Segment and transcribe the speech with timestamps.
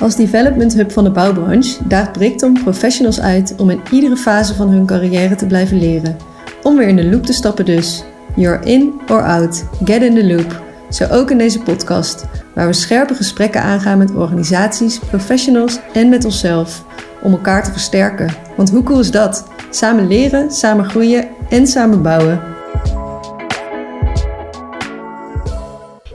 [0.00, 4.68] Als development hub van de bouwbranche daagt Brickton professionals uit om in iedere fase van
[4.68, 6.16] hun carrière te blijven leren.
[6.62, 8.04] Om weer in de loop te stappen dus.
[8.36, 9.64] You're in or out.
[9.84, 10.62] Get in the loop.
[10.90, 16.24] Zo ook in deze podcast, waar we scherpe gesprekken aangaan met organisaties, professionals en met
[16.24, 16.84] onszelf.
[17.22, 18.34] Om elkaar te versterken.
[18.56, 19.46] Want hoe cool is dat?
[19.70, 22.42] Samen leren, samen groeien en samen bouwen.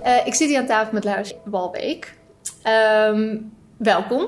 [0.05, 2.13] Uh, ik zit hier aan tafel met Lars Walbeek.
[3.09, 3.51] Um,
[3.83, 4.27] welkom.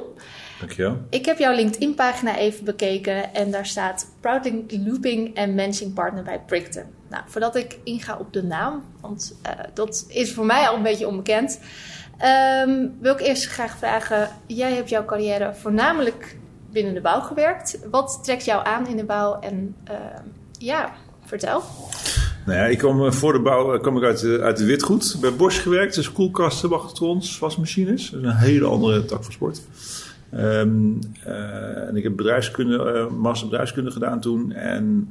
[0.59, 0.97] Dankjewel.
[1.09, 6.39] Ik heb jouw LinkedIn-pagina even bekeken en daar staat Proudly Looping en Managing Partner bij
[6.39, 6.83] Brickton.
[7.09, 10.83] Nou, voordat ik inga op de naam, want uh, dat is voor mij al een
[10.83, 11.59] beetje onbekend,
[12.65, 16.37] um, wil ik eerst graag vragen: jij hebt jouw carrière voornamelijk
[16.71, 17.79] binnen de bouw gewerkt.
[17.91, 19.39] Wat trekt jou aan in de bouw?
[19.39, 19.95] En uh,
[20.51, 20.93] ja,
[21.25, 21.63] vertel.
[22.45, 25.17] Nou ja, ik kwam voor de bouw kwam ik uit, de, uit de witgoed.
[25.21, 28.09] Bij Bosch gewerkt, dus koelkasten, wachtrons, wasmachines.
[28.09, 29.61] Dat is een hele andere tak van sport.
[30.33, 34.51] Um, uh, en ik heb bedrijfskunde, uh, master bedrijfskunde gedaan toen.
[34.51, 35.09] En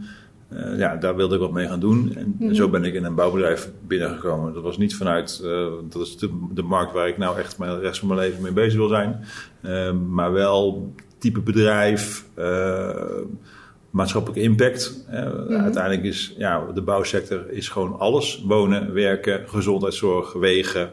[0.53, 2.13] uh, ja, daar wilde ik wat mee gaan doen.
[2.15, 2.55] En mm-hmm.
[2.55, 4.55] zo ben ik in een bouwbedrijf binnengekomen.
[4.55, 5.43] Dat was niet vanuit,
[5.89, 8.53] dat is de, de, markt waar ik nou echt de rest van mijn leven mee
[8.53, 9.25] bezig wil zijn.
[9.63, 12.25] Ehm, maar wel type bedrijf,
[13.95, 15.05] maatschappelijke impact.
[15.11, 15.57] Mm-hmm.
[15.57, 18.43] Uiteindelijk is ja, de bouwsector is gewoon alles.
[18.47, 20.91] Wonen, werken, gezondheidszorg, wegen,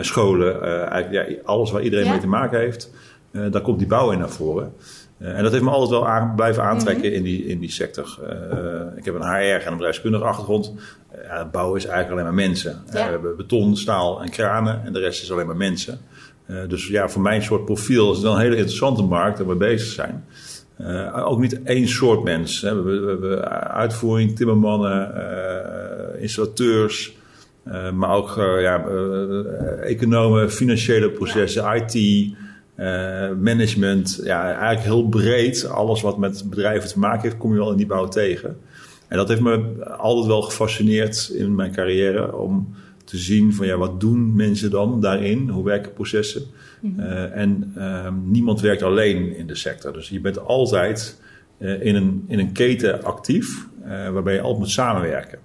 [0.00, 0.62] scholen.
[0.90, 2.10] eigenlijk ja, alles waar iedereen ja.
[2.10, 2.92] mee te maken heeft.
[3.30, 4.72] Daar komt die bouw in naar voren.
[5.18, 7.16] En dat heeft me altijd wel aan, blijven aantrekken mm-hmm.
[7.16, 8.18] in, die, in die sector.
[8.96, 10.72] Ik heb een HR en een bedrijfskundige achtergrond.
[11.52, 12.82] bouw is eigenlijk alleen maar mensen.
[12.92, 13.04] Ja.
[13.04, 15.98] we hebben beton, staal en kranen en de rest is alleen maar mensen.
[16.68, 19.54] dus ja, voor mijn soort profiel is het wel een hele interessante markt waar we
[19.54, 20.24] bezig zijn.
[21.14, 22.60] Ook niet één soort mens.
[22.60, 22.82] Hè.
[22.82, 25.12] We, hebben uitvoering, timmermannen,
[26.20, 27.16] installateurs...
[27.66, 28.84] Uh, maar ook ja,
[29.80, 31.64] economen, financiële processen.
[31.74, 32.28] IT,
[33.40, 34.20] management.
[34.24, 35.68] Ja, eigenlijk heel breed.
[35.68, 38.56] Alles wat met bedrijven te maken heeft, kom je wel in die bouw tegen.
[39.08, 43.76] En dat heeft me altijd wel gefascineerd in mijn carrière om te zien van ja,
[43.76, 45.48] wat doen mensen dan daarin?
[45.48, 46.42] Hoe werken processen?
[46.80, 47.02] Mm-hmm.
[47.32, 47.72] en
[48.24, 49.92] niemand werkt alleen in de sector.
[49.92, 51.20] Dus je bent altijd
[51.58, 55.38] in, een, in een keten actief, waarbij je altijd moet samenwerken.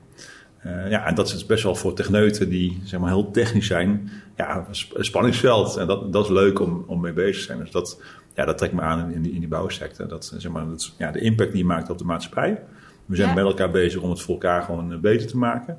[0.65, 4.09] Uh, ja, en dat is best wel voor techneuten die zeg maar, heel technisch zijn,
[4.35, 5.77] ja, een spanningsveld.
[5.77, 7.57] En dat, dat is leuk om, om mee bezig te zijn.
[7.57, 8.01] Dus dat,
[8.35, 10.07] ja, dat trekt me aan in, die, in die bouwsector.
[10.07, 12.61] Dat, zeg maar, dat, ja, de impact die je maakt op de maatschappij.
[13.05, 13.33] We zijn ja.
[13.33, 15.77] met elkaar bezig om het voor elkaar gewoon beter te maken.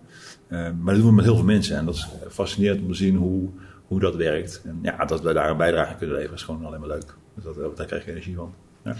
[0.48, 1.76] Uh, maar dat doen we met heel veel mensen.
[1.76, 3.48] En dat is fascinerend om te zien hoe,
[3.86, 4.62] hoe dat werkt.
[4.64, 7.14] En ja, dat we daar een bijdrage kunnen leveren is gewoon alleen maar leuk.
[7.34, 8.54] Dus dat, daar krijg je energie van.
[8.84, 8.94] Ja.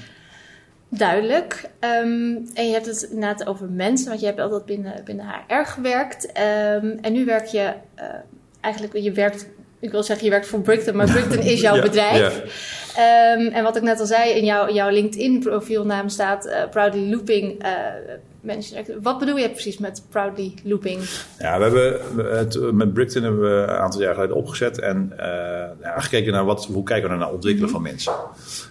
[0.88, 1.70] Duidelijk.
[1.80, 5.64] Um, en je hebt het inderdaad over mensen, want je hebt altijd binnen, binnen HR
[5.64, 6.28] gewerkt.
[6.28, 8.04] Um, en nu werk je uh,
[8.60, 12.42] eigenlijk, je werkt, ik wil zeggen, je werkt voor Brickton, maar Brickton is jouw bedrijf.
[12.96, 13.32] Ja.
[13.32, 17.64] Um, en wat ik net al zei, in jouw, jouw LinkedIn-profielnaam staat uh, Proudly Looping.
[17.64, 17.70] Uh,
[18.44, 21.02] Mensen, wat bedoel je precies met Proudly Looping?
[21.38, 25.18] Ja, we hebben het, met Brickton hebben we een aantal jaar geleden opgezet en uh,
[25.82, 27.84] ja, gekeken naar wat, hoe kijken we naar het ontwikkelen mm-hmm.
[27.84, 28.12] van mensen.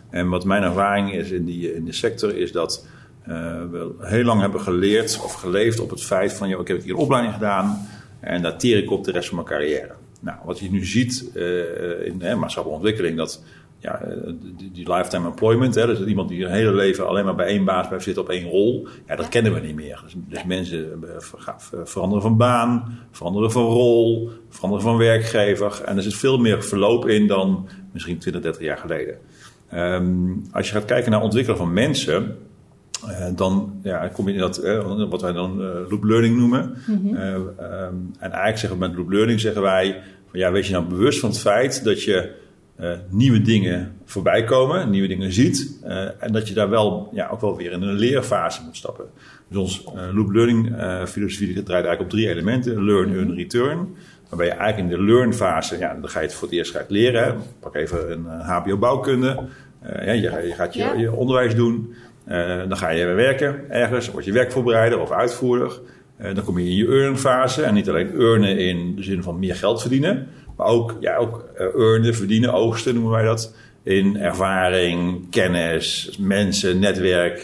[0.09, 2.85] En wat mijn ervaring is in, die, in de sector, is dat
[3.27, 3.35] uh,
[3.71, 6.93] we heel lang hebben geleerd of geleefd op het feit van, joh, ik heb hier
[6.93, 7.87] een opleiding gedaan
[8.19, 9.91] en daar teer ik op de rest van mijn carrière.
[10.19, 13.43] Nou, wat je nu ziet uh, in maatschappelijke ontwikkeling, dat
[13.83, 13.99] ja,
[14.57, 17.65] die, die, lifetime employment, hè, dus iemand die een hele leven alleen maar bij één
[17.65, 20.01] baas blijft zitten op één rol, ja, dat kennen we niet meer.
[20.03, 21.03] Dus, dus mensen
[21.83, 25.81] veranderen van baan, veranderen van rol, veranderen van werkgever.
[25.85, 29.17] En er zit veel meer verloop in dan misschien 20, 30 jaar geleden.
[29.73, 32.37] Um, als je gaat kijken naar ontwikkelen van mensen,
[33.07, 36.75] uh, dan ja, kom je in dat, uh, wat wij dan uh, loop learning noemen.
[36.87, 37.15] Mm-hmm.
[37.15, 40.85] um, en eigenlijk zeggen we met loop learning zeggen wij, van, ja, wees je nou
[40.85, 42.41] bewust van het feit dat je
[43.09, 45.79] nieuwe dingen voorbij komen, nieuwe dingen ziet.
[46.19, 49.05] en dat je daar wel, ja, ook wel weer in een leerfase moet stappen.
[49.47, 50.67] Dus ons loop learning
[51.07, 52.85] filosofie draait eigenlijk op drie elementen.
[52.85, 53.95] Learn, earn, return.
[54.29, 56.71] Waarbij je eigenlijk in de learn fase, ja, dan ga je het voor het eerst
[56.71, 57.23] gaat leren.
[57.23, 57.33] Hè.
[57.59, 59.39] Pak even een HBO bouwkunde.
[59.85, 60.93] Uh, ja, je, je, gaat je, ja.
[60.93, 61.93] je onderwijs doen.
[62.67, 65.79] Dan ga je werken ergens, word je werkvoorbereider of uitvoerder.
[66.33, 67.61] Dan kom je in je earn fase.
[67.61, 70.27] En niet alleen earnen in de zin van meer geld verdienen.
[70.63, 73.53] Maar ook, ja, ook earnen, verdienen, oogsten noemen wij dat.
[73.83, 77.39] In ervaring, kennis, mensen, netwerk.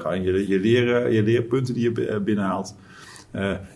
[0.00, 2.74] gewoon je, je, leren, je leerpunten die je binnenhaalt.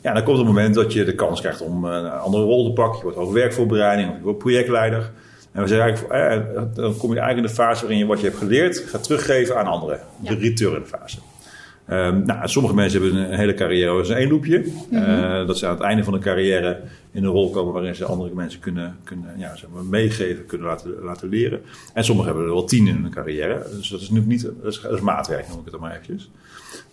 [0.02, 2.72] ja, dan komt het moment dat je de kans krijgt om een andere rol te
[2.72, 2.96] pakken.
[2.96, 5.10] Je wordt ook werkvoorbereiding of je wordt projectleider.
[5.56, 8.20] En we zeggen eigenlijk, eh, dan kom je eigenlijk in de fase waarin je wat
[8.20, 10.00] je hebt geleerd gaat teruggeven aan anderen.
[10.20, 11.19] De return fase.
[11.86, 14.64] Ehm, nou, sommige mensen hebben een hele carrière als één loopje.
[14.90, 16.80] Eh, dat ze aan het einde van een carrière
[17.12, 20.66] in een rol komen waarin ze andere mensen kunnen, kunnen ja, zeg maar meegeven, kunnen
[20.66, 21.60] laten, laten leren.
[21.94, 23.66] En sommigen hebben er wel tien in hun carrière.
[23.76, 25.90] Dus dat is nu niet, dat is, dat is maatwerk, noem ik het dan maar
[25.90, 26.30] eventjes.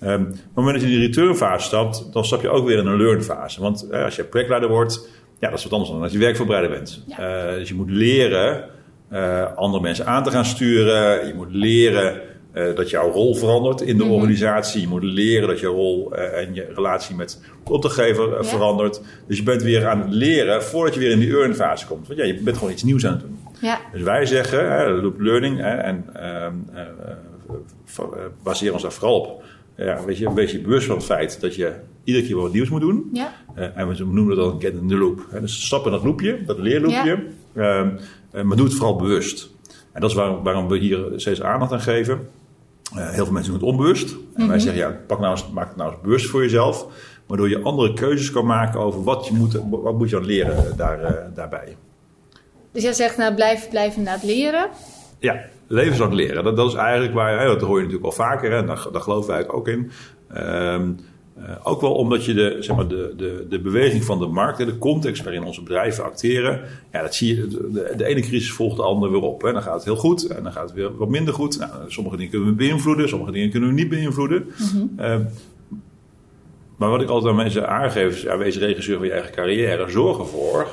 [0.03, 2.77] Um, op het moment dat je in die returnfase stapt, dan stap je ook weer
[2.77, 3.61] in een learnfase.
[3.61, 5.09] Want eh, als je projectleider wordt,
[5.39, 7.03] ja, dat is wat anders dan als je werkvoorbereider bent.
[7.07, 7.51] Ja.
[7.51, 8.69] Uh, dus je moet leren
[9.55, 11.27] andere mensen aan te gaan sturen.
[11.27, 12.21] Je moet leren
[12.53, 14.11] uh, dat jouw rol verandert in de mm -hmm.
[14.11, 14.81] organisatie.
[14.81, 18.43] Je moet leren dat jouw rol en je relatie met opdrachtgever ja.
[18.43, 19.01] verandert.
[19.27, 22.07] Dus je bent weer aan het leren voordat je weer in die earn-fase komt.
[22.07, 23.39] Want ja, je bent gewoon iets nieuws aan het doen.
[23.61, 23.79] Ja.
[23.91, 26.05] Dus wij zeggen, loop learning en
[28.43, 29.43] baseren ons daar vooral op
[29.77, 31.73] ja, weet je, een beetje bewust van het feit dat je
[32.03, 33.09] iedere keer wat nieuws moet doen.
[33.13, 33.33] Ja.
[33.55, 35.27] En we noemen dat dan get in the loop.
[35.41, 37.23] Dus stap in dat loopje, dat leerloopje.
[37.53, 37.91] Uh,
[38.43, 39.49] maar doe het vooral bewust.
[39.91, 42.27] En dat is waar, waarom we hier steeds aandacht aan geven.
[42.93, 44.15] Heel veel mensen doen het onbewust.
[44.35, 46.87] En wij zeggen, ja, pak nou eens, maak het nou eens bewust voor jezelf.
[47.25, 50.77] Waardoor je andere keuzes kan maken over wat, je moet, wat moet je aan leren
[50.77, 51.77] daar, daarbij.
[52.71, 54.69] Dus jij zegt, nou, blijf, blijf inderdaad leren.
[55.19, 56.43] Ja, levenslang leren.
[56.43, 59.01] Dat, dat is eigenlijk waar, hè, dat hoor je natuurlijk wel vaker, en daar, daar
[59.01, 59.91] geloven wij ook in.
[60.37, 60.99] Um,
[61.37, 64.57] uh, ook wel omdat je de, zeg maar, de, de, de beweging van de markt,
[64.57, 68.75] de context waarin onze bedrijven acteren, ja, dat zie je, de, de ene crisis volgt
[68.75, 69.41] de andere weer op.
[69.41, 69.51] Hè.
[69.51, 71.59] Dan gaat het heel goed en dan gaat het weer wat minder goed.
[71.59, 74.45] Nou, sommige dingen kunnen we beïnvloeden, sommige dingen kunnen we niet beïnvloeden.
[74.57, 74.91] Mm-hmm.
[74.99, 75.15] Uh,
[76.75, 79.89] maar wat ik altijd aan mensen aangeef is, ja, wees regisseur van je eigen carrière.
[79.89, 80.67] Zorg ervoor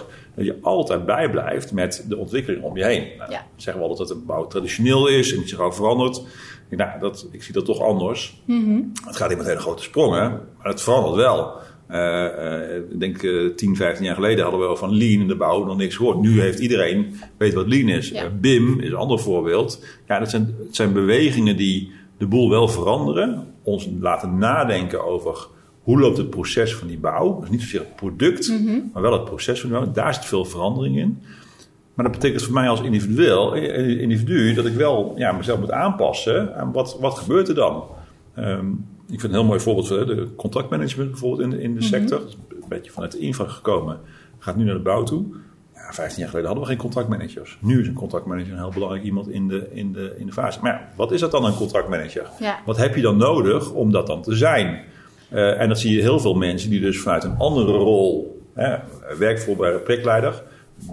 [0.47, 3.07] dat je altijd bijblijft met de ontwikkeling om je heen.
[3.19, 3.47] Nou, ja.
[3.57, 6.23] Zeggen we altijd dat een bouw traditioneel is en niet zich gauw verandert.
[6.69, 8.43] Nou, dat, ik zie dat toch anders.
[8.45, 8.93] Mm-hmm.
[9.05, 11.53] Het gaat niet met hele grote sprongen, maar het verandert wel.
[11.91, 15.29] Uh, uh, ik denk uh, 10, 15 jaar geleden hadden we wel van lean in
[15.29, 16.21] de bouw nog niks gehoord.
[16.21, 18.09] Nu heeft iedereen weet wat lean is.
[18.09, 18.29] Ja.
[18.31, 19.85] BIM is een ander voorbeeld.
[20.09, 23.55] Ja, dat zijn, dat zijn bewegingen die de boel wel veranderen.
[23.63, 25.49] Ons laten nadenken over
[25.83, 27.41] hoe loopt het proces van die bouw?
[27.41, 28.91] Dus niet zozeer het product, mm-hmm.
[28.93, 29.93] maar wel het proces van die bouw.
[29.93, 31.23] Daar zit veel verandering in.
[31.95, 36.57] Maar dat betekent voor mij als individueel, individu dat ik wel ja, mezelf moet aanpassen
[36.57, 37.85] aan wat, wat gebeurt er dan.
[38.39, 41.81] Um, ik vind een heel mooi voorbeeld van de contractmanagement bijvoorbeeld in de, in de
[41.81, 41.89] Mhm.
[41.89, 42.21] sector.
[42.51, 43.99] Een beetje vanuit de infra gekomen.
[44.39, 45.25] Gaat nu naar de bouw toe.
[45.75, 47.59] Ja, 15 jaar geleden hadden we geen contractmanagers.
[47.61, 50.59] Nu is een contractmanager een heel belangrijk iemand in de, in de, in de fase.
[50.63, 52.27] Maar ja, wat is dat dan een contractmanager?
[52.39, 52.59] Ja.
[52.67, 54.81] Wat heb je dan nodig om dat dan te zijn?
[55.33, 58.77] Uh, en dat zie je heel veel mensen die dus vanuit een andere rol, hè,
[59.19, 60.43] werkvoorbereider, projectleider,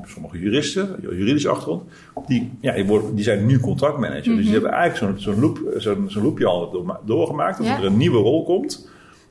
[0.06, 1.84] sommige juristen, juridische achtergrond,
[2.28, 4.28] die, ja, die, worden, die zijn nu contractmanager.
[4.28, 4.36] Mhm.
[4.36, 7.78] Dus die hebben eigenlijk zo'n zo'n loop, zo'n zo'n loopje al door- doorgemaakt, dat Ja.
[7.78, 8.90] er een nieuwe rol komt.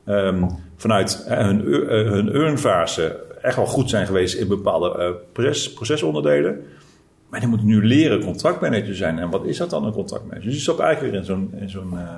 [0.09, 5.09] Um, vanuit hè, hun, uh, hun earnfase echt wel goed zijn geweest in bepaalde uh,
[5.33, 6.63] proces, procesonderdelen.
[7.29, 9.19] Maar die moeten nu leren contractmanager zijn.
[9.19, 10.45] En wat is dat dan, een contractmanager?
[10.45, 12.11] Dus je stapt eigenlijk weer in, zo'n, in, zo'n, uh,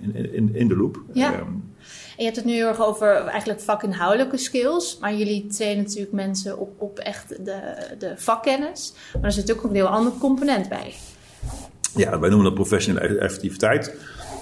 [0.00, 1.00] in, in, in de loop.
[1.12, 1.32] Ja.
[1.32, 4.98] Um, En je hebt het nu heel erg over eigenlijk vakinhoudelijke skills.
[5.00, 7.60] Maar jullie trainen natuurlijk mensen op, op echt de,
[7.98, 8.92] de vakkennis.
[9.12, 10.94] Maar er zit ook een heel ander component bij.
[11.94, 13.94] Ja, wij noemen dat professionele effectiviteit,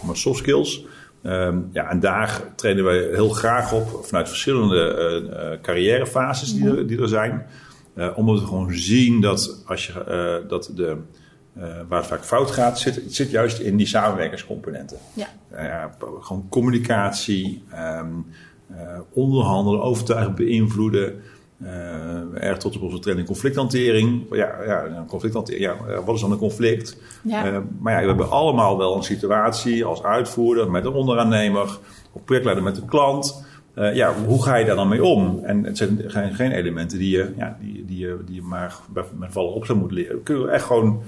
[0.03, 0.85] maar soft skills.
[1.23, 6.69] Um, ja, en daar trainen wij heel graag op vanuit verschillende uh, uh, carrièrefases die,
[6.69, 7.47] er, die er zijn.
[7.97, 10.97] Uh, omdat we gewoon zien dat, als je, uh, dat de,
[11.59, 14.99] uh, waar het vaak fout gaat, zit, het zit juist in die samenwerkingscomponenten.
[15.13, 15.27] Ja.
[15.53, 15.85] Uh,
[16.21, 17.63] gewoon communicatie,
[17.99, 18.27] um,
[18.71, 18.77] uh,
[19.13, 21.23] onderhandelen, overtuigen, beïnvloeden.
[21.63, 24.25] Uh, erg tot op onze training conflicthantering.
[24.31, 25.65] Ja, ja, conflicthantering.
[25.65, 26.97] Ja, wat is dan een conflict?
[27.23, 27.53] Ja.
[27.53, 31.79] Uh, maar ja, we hebben allemaal wel een situatie als uitvoerder met een onderaannemer,
[32.13, 33.45] of projectleider met een klant.
[33.75, 35.41] Uh, ja, hoe ga je daar dan mee om?
[35.45, 38.77] En het zijn geen, geen elementen die je, ja, die, die, je, die je maar
[39.19, 40.23] met vallen op zou moeten leren.
[40.23, 41.03] Kunnen we echt gewoon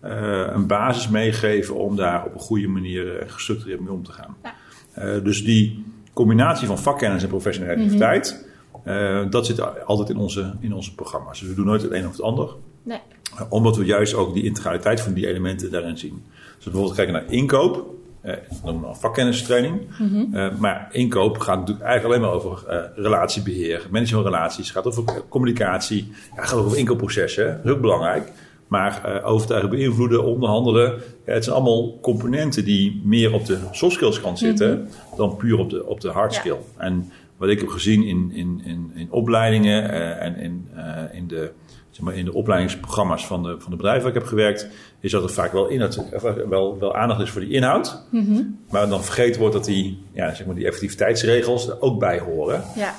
[0.00, 4.36] een basis meegeven om daar op een goede manier uh, gestructureerd mee om te gaan.
[4.42, 4.54] Ja.
[4.98, 8.46] Uh, dus die combinatie van vakkennis en professionele activiteit,
[8.84, 9.24] mm-hmm.
[9.24, 11.40] uh, dat zit altijd in onze, in onze programma's.
[11.40, 12.54] Dus we doen nooit het een of het ander.
[12.82, 13.00] Nee.
[13.48, 16.22] Omdat we juist ook die integraliteit van die elementen daarin zien.
[16.56, 17.96] Dus bijvoorbeeld kijken naar inkoop.
[18.24, 19.80] Uh, dan een vakkennistraining.
[19.98, 20.34] Mm-hmm.
[20.34, 25.04] Uh, maar inkoop gaat natuurlijk eigenlijk alleen maar over uh, relatiebeheer, management relaties, gaat over
[25.28, 28.32] communicatie, ja, gaat over inkoopprocessen, dat is ook belangrijk.
[28.68, 30.94] Maar uh, overtuigen, beïnvloeden, onderhandelen.
[31.26, 35.16] Ja, het zijn allemaal componenten die meer op de soft skills kant zitten Mm-hmm.
[35.16, 36.56] dan puur op de, op de hard skill.
[36.76, 36.84] Ja.
[36.84, 40.82] En wat ik heb gezien in, in, in, in opleidingen uh, en in, uh,
[41.12, 41.52] in, de,
[41.90, 44.68] zeg maar, in de opleidingsprogramma's van de, van de bedrijven waar ik heb gewerkt,
[45.00, 46.04] is dat er vaak wel, inhoud,
[46.48, 48.02] wel, wel aandacht is voor die inhoud.
[48.10, 48.58] Mm-hmm.
[48.70, 52.62] Maar dan vergeten wordt dat die, ja, zeg maar, die effectiviteitsregels er ook bij horen.
[52.76, 52.94] Ja.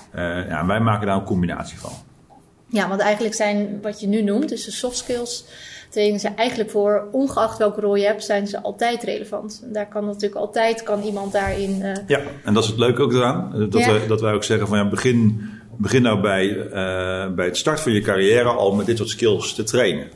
[0.48, 1.92] ja, wij maken daar een combinatie van.
[2.72, 5.46] Ja, want eigenlijk zijn wat je nu noemt, dus de soft skills,
[5.90, 9.62] trainingen zijn eigenlijk voor, ongeacht welke rol je hebt, zijn ze altijd relevant.
[9.64, 11.80] En daar kan natuurlijk altijd, kan iemand daarin...
[11.82, 11.94] Uh...
[12.08, 13.68] Ja, en dat is het leuke ook eraan.
[13.70, 15.42] Dat, wij, dat wij ook zeggen van ja, begin,
[15.78, 19.54] begin nou bij, uh, bij het start van je carrière al met dit soort skills
[19.54, 20.08] te trainen.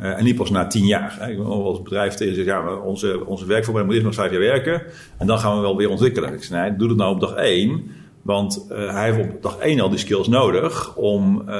[0.00, 1.16] Uh, en niet pas na tien jaar.
[1.18, 1.30] Hè.
[1.30, 4.40] Ik ben als bedrijf tegen zeggen, ja, onze, onze werkvorming moet eerst nog vijf jaar
[4.40, 4.82] werken.
[5.18, 6.32] En dan gaan we wel weer ontwikkelen.
[6.32, 7.90] Ik nee, doe het nou op dag één.
[8.24, 11.58] Want uh, hij heeft op dag één al die skills nodig om uh,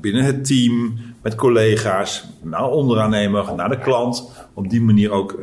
[0.00, 5.38] binnen het team, met collega's, naar de onderaannemer, naar de klant, op die manier ook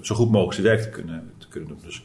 [0.00, 1.78] zo goed mogelijk zijn werk te kunnen, te kunnen doen.
[1.84, 2.02] Dus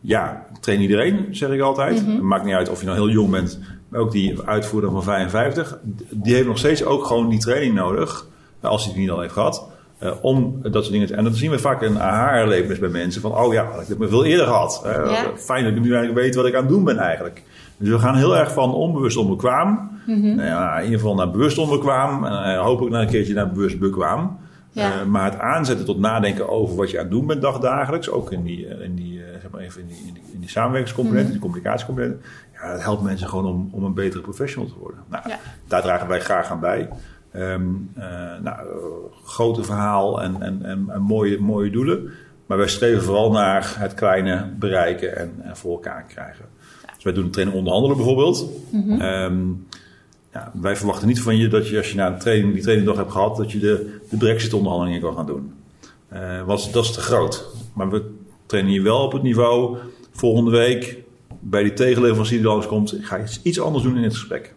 [0.00, 2.06] ja, train iedereen, zeg ik altijd.
[2.06, 2.26] Mm -hmm.
[2.26, 5.78] Maakt niet uit of je nou heel jong bent, maar ook die uitvoerder van 55.
[6.10, 8.26] Die heeft nog steeds ook gewoon die training nodig,
[8.60, 9.68] als hij het niet al heeft gehad.
[10.02, 11.14] Uh, om dat soort dingen te...
[11.14, 13.20] En dat zien we vaak in aha-erlevenis bij mensen.
[13.20, 14.82] Van, oh ja, ik heb me veel eerder gehad.
[14.86, 15.36] Uh, ja.
[15.36, 17.42] Fijn dat ik nu eigenlijk weet wat ik aan het doen ben eigenlijk.
[17.76, 19.90] Dus we gaan heel erg van onbewust onbekwaam.
[20.06, 20.34] Mm -hmm.
[20.34, 22.24] nou ja, in ieder geval naar bewust onbekwaam.
[22.24, 24.38] En uh, hopelijk naar een keertje naar bewust bekwaam.
[24.70, 25.00] Ja.
[25.00, 28.32] Uh, maar het aanzetten tot nadenken over wat je aan het doen bent dagdagelijks, ook
[28.32, 31.32] in die, in die, uh, zeg maar even in die, in die, in die samenwerkingscomponenten,
[31.32, 31.40] mm -hmm.
[31.40, 32.20] die communicatiecomponenten,
[32.52, 35.00] ja, dat helpt mensen gewoon om, om een betere professional te worden.
[35.08, 35.38] Nou, ja.
[35.68, 36.88] Daar dragen wij graag aan bij.
[37.36, 38.04] Um, uh,
[38.42, 38.58] nou,
[39.24, 42.10] grote verhaal en, en, en, en, mooie, mooie doelen.
[42.46, 46.44] Maar wij streven vooral naar het kleine bereiken en, en voor elkaar krijgen.
[46.94, 48.50] Dus wij doen training onderhandelen bijvoorbeeld.
[48.70, 49.00] Mm -hmm.
[49.00, 49.66] um,
[50.32, 52.88] ja, wij verwachten niet van je dat je als je na een training, die training
[52.88, 55.52] nog hebt gehad, dat je de, de brexit-onderhandelingen kan gaan doen.
[56.12, 57.46] Uh, want dat is te groot.
[57.72, 58.14] Maar we
[58.46, 59.76] trainen je wel op het niveau.
[60.10, 60.98] Volgende week,
[61.40, 64.54] bij die tegenleverancier die langskomt, ga je iets anders doen in het gesprek.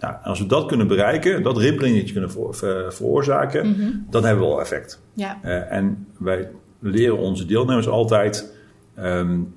[0.00, 4.06] Nou, als we dat kunnen bereiken, dat rimpelingetje kunnen ver, veroorzaken, mm -hmm.
[4.10, 5.02] dan hebben we wel effect.
[5.12, 5.38] Ja.
[5.44, 6.48] Uh, en wij
[6.78, 8.52] leren onze deelnemers altijd
[8.98, 9.54] um,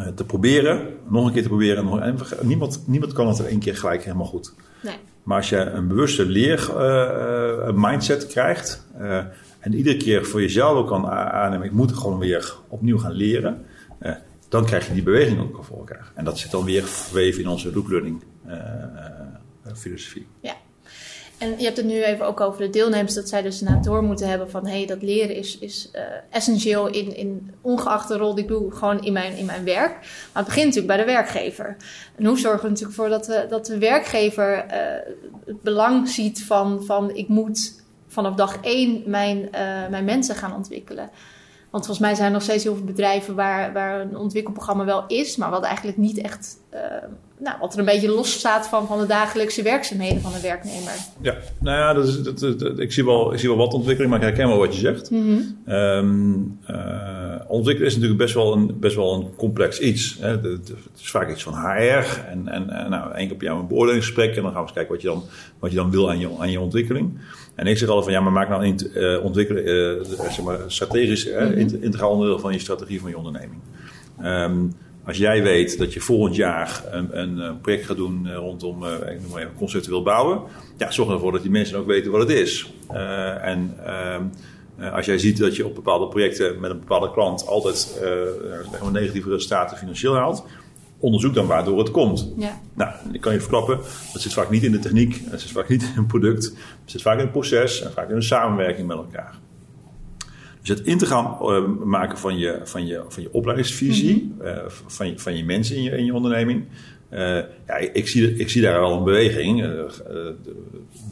[0.00, 1.84] uh, te proberen, nog een keer te proberen.
[1.84, 4.54] Nog, en niemand, niemand kan het er één keer gelijk helemaal goed.
[4.82, 4.96] Nee.
[5.22, 9.16] Maar als je een bewuste leer uh, mindset krijgt uh,
[9.58, 13.64] en iedere keer voor jezelf ook kan aannemen, ik moet gewoon weer opnieuw gaan leren,
[14.48, 16.12] dan krijg je die beweging ook voor elkaar.
[16.14, 18.22] En dat zit dan weer verweven in onze loop learning
[19.74, 20.26] filosofie.
[20.40, 20.54] Ja.
[21.38, 24.02] En je hebt het nu even ook over de deelnemers, dat zij dus na door
[24.02, 28.16] moeten hebben van hé, hey, dat leren is, is uh, essentieel in, in ongeacht de
[28.16, 29.90] rol die ik doe, gewoon in mijn, in mijn werk.
[29.92, 31.76] Maar het begint natuurlijk bij de werkgever.
[32.16, 34.72] En hoe zorgen we natuurlijk voor dat, we, dat de werkgever uh,
[35.44, 39.48] het belang ziet van, van ik moet vanaf dag één mijn,
[39.90, 41.10] mijn mensen gaan ontwikkelen.
[41.70, 45.04] Want volgens mij zijn er nog steeds heel veel bedrijven waar, waar een ontwikkelprogramma wel
[45.06, 46.56] is, maar wat eigenlijk niet echt,
[47.38, 50.92] nou, wat er een beetje los staat van, van de dagelijkse werkzaamheden van een werknemer.
[51.20, 52.22] Ja, nou ja, dat is,
[52.58, 54.80] dat, ik, zie wel, ik zie wel wat ontwikkeling, maar ik herken wel wat je
[54.80, 55.10] zegt.
[55.10, 55.74] Mm -hmm.
[55.74, 60.16] um, uh, ontwikkelen is natuurlijk best wel een, best wel een complex iets.
[60.20, 60.28] Hè.
[60.28, 63.68] Het, is vaak iets van HR en, en, en nou, één keer op jou een
[63.68, 65.22] beoordelingsgesprek en dan gaan we eens kijken wat je dan,
[65.58, 67.18] wat je dan wil aan je, aan je ontwikkeling.
[67.54, 70.58] En ik zeg altijd van ja, maar maak nou een uh, ontwikkelen, uh, zeg maar,
[70.66, 71.78] strategisch mm -hmm.
[71.80, 73.60] integraal onderdeel van je strategie van je onderneming.
[74.24, 74.72] Um,
[75.06, 79.30] als jij weet dat je volgend jaar een, een project gaat doen rondom, ik noem
[79.30, 80.40] maar even, conceptueel bouwen,
[80.76, 82.72] ja, zorg ervoor dat die mensen ook weten wat het is.
[83.40, 83.76] en
[84.14, 84.30] um,
[84.92, 89.30] als jij ziet dat je op bepaalde projecten met een bepaalde klant altijd uh, negatieve
[89.30, 90.44] resultaten financieel haalt,
[90.98, 92.32] onderzoek dan waardoor het komt.
[92.36, 92.60] Ja.
[92.74, 93.78] Nou, ik kan je verklappen,
[94.12, 96.90] dat zit vaak niet in de techniek, dat zit vaak niet in een product, het
[96.90, 99.38] zit vaak in het proces en vaak in een samenwerking met elkaar.
[100.64, 104.48] Dus het integraal uh, maken van je, van je, van je opleidingsvisie, mm -hmm.
[104.48, 106.64] uh, van, je, van je mensen in je, in je onderneming.
[107.12, 107.20] Uh,
[107.66, 109.60] ja, ik, zie, ik zie daar wel een beweging.
[109.60, 110.34] de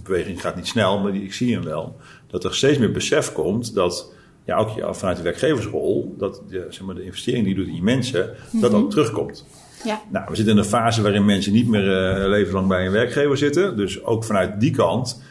[0.04, 1.96] beweging gaat niet snel, maar die, ik zie hem wel.
[2.26, 4.12] Dat er steeds meer besef komt dat
[4.44, 7.76] ja, ook vanuit de werkgeversrol, dat de, zeg maar, de investering die je doet in
[7.76, 8.60] je mensen, mm -hmm.
[8.60, 9.46] dat ook terugkomt.
[9.84, 10.02] Ja.
[10.10, 12.92] Nou, we zitten in een fase waarin mensen niet meer uh, leven lang bij een
[12.92, 13.76] werkgever zitten.
[13.76, 15.22] Dus ook vanuit die kant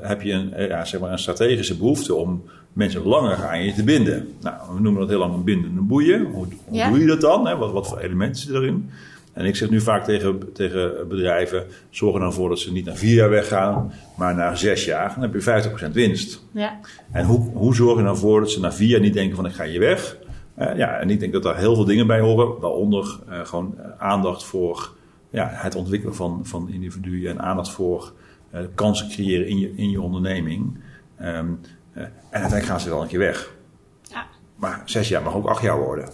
[0.00, 3.84] heb je een, ja, zeg maar een strategische behoefte om mensen langer aan je te
[3.84, 4.34] binden.
[4.40, 6.24] Nou, we noemen dat heel lang een bindende boeien.
[6.24, 6.88] Hoe, hoe ja.
[6.90, 7.46] doe je dat dan?
[7.46, 7.56] Hè?
[7.56, 8.90] Wat, wat voor elementen zitten erin?
[9.32, 12.84] En ik zeg nu vaak tegen, tegen bedrijven: zorg er dan voor dat ze niet
[12.84, 15.14] naar vier jaar weggaan, maar naar zes jaar.
[15.14, 16.42] Dan heb je 50% winst.
[16.50, 16.80] Ja.
[17.12, 19.46] En hoe, hoe zorg je dan voor dat ze na vier jaar niet denken: van
[19.46, 20.16] ik ga je weg?
[20.58, 23.74] Uh, ja, en ik denk dat daar heel veel dingen bij horen, waaronder uh, gewoon
[23.98, 24.92] aandacht voor
[25.30, 28.12] ja, het ontwikkelen van, van individuen en aandacht voor
[28.54, 30.78] uh, kansen creëren in je, in je onderneming.
[31.22, 31.60] Um,
[31.92, 33.54] en uiteindelijk gaan ze wel een keer weg.
[34.02, 34.26] Ja.
[34.56, 36.08] Maar zes jaar mag ook acht jaar worden.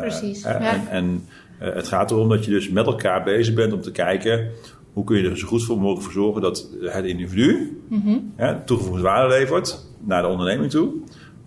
[0.00, 0.42] Precies.
[0.42, 0.60] Ja.
[0.60, 1.26] En, en
[1.58, 4.50] het gaat erom dat je dus met elkaar bezig bent om te kijken
[4.92, 8.64] hoe kun je er zo goed voor mogelijk voor zorgen dat het individu mm -hmm.
[8.64, 10.92] toegevoegde waarde levert naar de onderneming toe.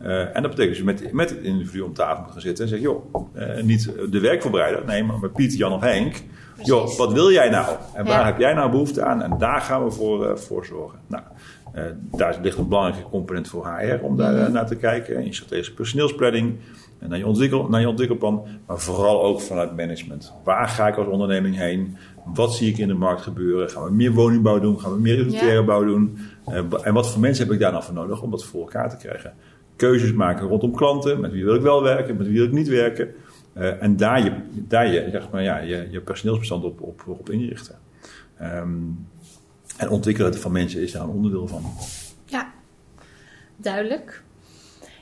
[0.01, 2.69] Uh, en dat betekent dus met, met het individu om tafel moet gaan zitten en
[2.69, 6.23] zeggen: joh, uh, niet de werkvoorbereider, nee, maar met Piet, Jan of Henk.
[6.63, 7.77] Joh, wat wil jij nou?
[7.93, 8.25] En waar ja.
[8.25, 9.22] heb jij nou behoefte aan?
[9.22, 11.00] En daar gaan we voor, uh, voor zorgen.
[11.07, 11.24] Nou,
[11.75, 15.24] Uh, daar ligt een belangrijke component voor HR om daar naar te kijken.
[15.25, 16.55] In strategische personeelsplanning,
[17.00, 20.33] naar je, ontwikkel, naar je ontwikkelplan, maar vooral ook vanuit management.
[20.43, 21.98] Waar ga ik als onderneming heen?
[22.25, 23.69] Wat zie ik in de markt gebeuren?
[23.69, 24.79] Gaan we meer woningbouw doen?
[24.79, 26.17] Gaan we meer utilitaire bouw doen?
[26.83, 28.98] en wat voor mensen heb ik daar nou voor nodig om dat voor elkaar te
[28.98, 29.33] krijgen?
[29.75, 31.19] Keuzes maken rondom klanten.
[31.19, 32.17] Met wie wil ik wel werken?
[32.17, 33.07] Met wie wil ik niet werken?
[33.57, 37.29] Uh, en daar je, daar je, zeg maar, ja, je, je personeelsbestand op, op, op
[37.29, 37.79] inrichten.
[38.41, 39.07] Um,
[39.77, 41.63] en ontwikkelen van mensen is daar een onderdeel van.
[42.25, 42.53] Ja,
[43.57, 44.24] duidelijk.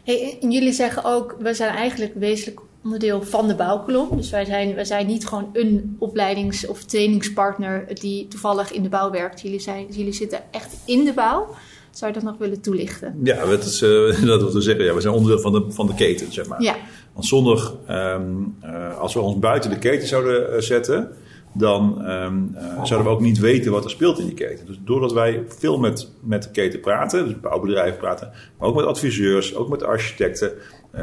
[0.04, 4.18] Hey, en jullie zeggen ook, we zijn eigenlijk wezenlijk onderdeel van de bouwkolom.
[4.18, 8.90] Dus wij zijn, wij zijn niet gewoon een opleidings- of trainingspartner die toevallig in de
[8.90, 9.42] bouw werkt.
[9.42, 11.56] Jullie, zijn, jullie zitten echt in de bouw.
[11.92, 13.20] Zou je dat nog willen toelichten?
[13.24, 14.86] Ja, dat is uh, dat wat we zeggen.
[14.86, 16.62] Ja, we zijn onderdeel van de, van de keten, zeg maar.
[16.62, 16.76] Ja.
[17.14, 21.12] Want zonder, um, uh, als we ons buiten de keten zouden uh, zetten,
[21.54, 24.66] dan um, zouden we ook niet weten wat er speelt in die keten.
[24.66, 28.86] Dus doordat wij veel met, met de keten praten, dus bouwbedrijven praten, maar ook met
[28.86, 30.52] adviseurs, ook met architecten,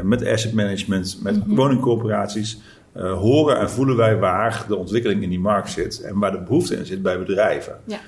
[0.03, 1.55] met asset management, met mm-hmm.
[1.55, 2.61] woningcorporaties,
[2.95, 6.41] uh, horen en voelen wij waar de ontwikkeling in die markt zit en waar de
[6.41, 7.79] behoefte in zit bij bedrijven.
[7.85, 7.99] Ja.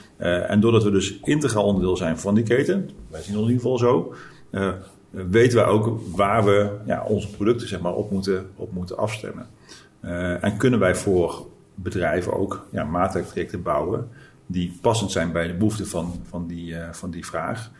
[0.47, 3.71] En doordat we dus integraal onderdeel zijn van die keten, wij zien ons in ieder
[3.71, 4.13] geval zo,
[5.11, 9.47] weten wij ook waar we ja, onze producten zeg maar, op, moeten, op moeten afstemmen.
[10.41, 14.09] en kunnen wij voor bedrijven ook ja, maatwerktrajecten bouwen
[14.45, 17.71] die passend zijn bij de behoeften van, van, die, van die vraag.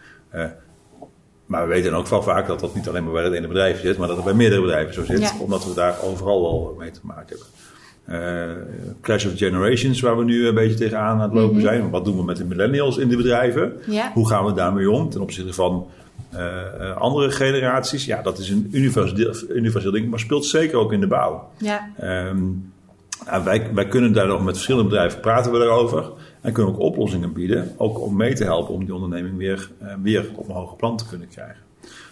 [1.45, 3.79] Maar we weten ook wel vaak dat dat niet alleen maar bij het ene bedrijf
[3.79, 6.91] zit, maar dat het bij meerdere bedrijven zo zit, omdat we daar overal wel mee
[6.91, 7.47] te maken hebben.
[9.01, 11.65] Clash of Generations, waar we nu een beetje tegenaan aan het lopen mhm.
[11.65, 11.89] zijn.
[11.89, 13.73] Wat doen we met de millennials in de bedrijven?
[14.13, 15.88] Hoe gaan we daarmee om ten opzichte van
[16.33, 18.05] uh, andere generaties?
[18.05, 21.50] Ja, dat is een universeel, universeel ding, maar speelt zeker ook in de bouw.
[21.57, 21.89] Ja.
[22.29, 22.71] Um,
[23.43, 26.11] wij, wij kunnen daar nog met verschillende bedrijven praten we daarover.
[26.41, 29.88] En kunnen ook oplossingen bieden, ook om mee te helpen om die onderneming weer, uh,
[30.01, 31.61] weer op een hoger plan te kunnen krijgen.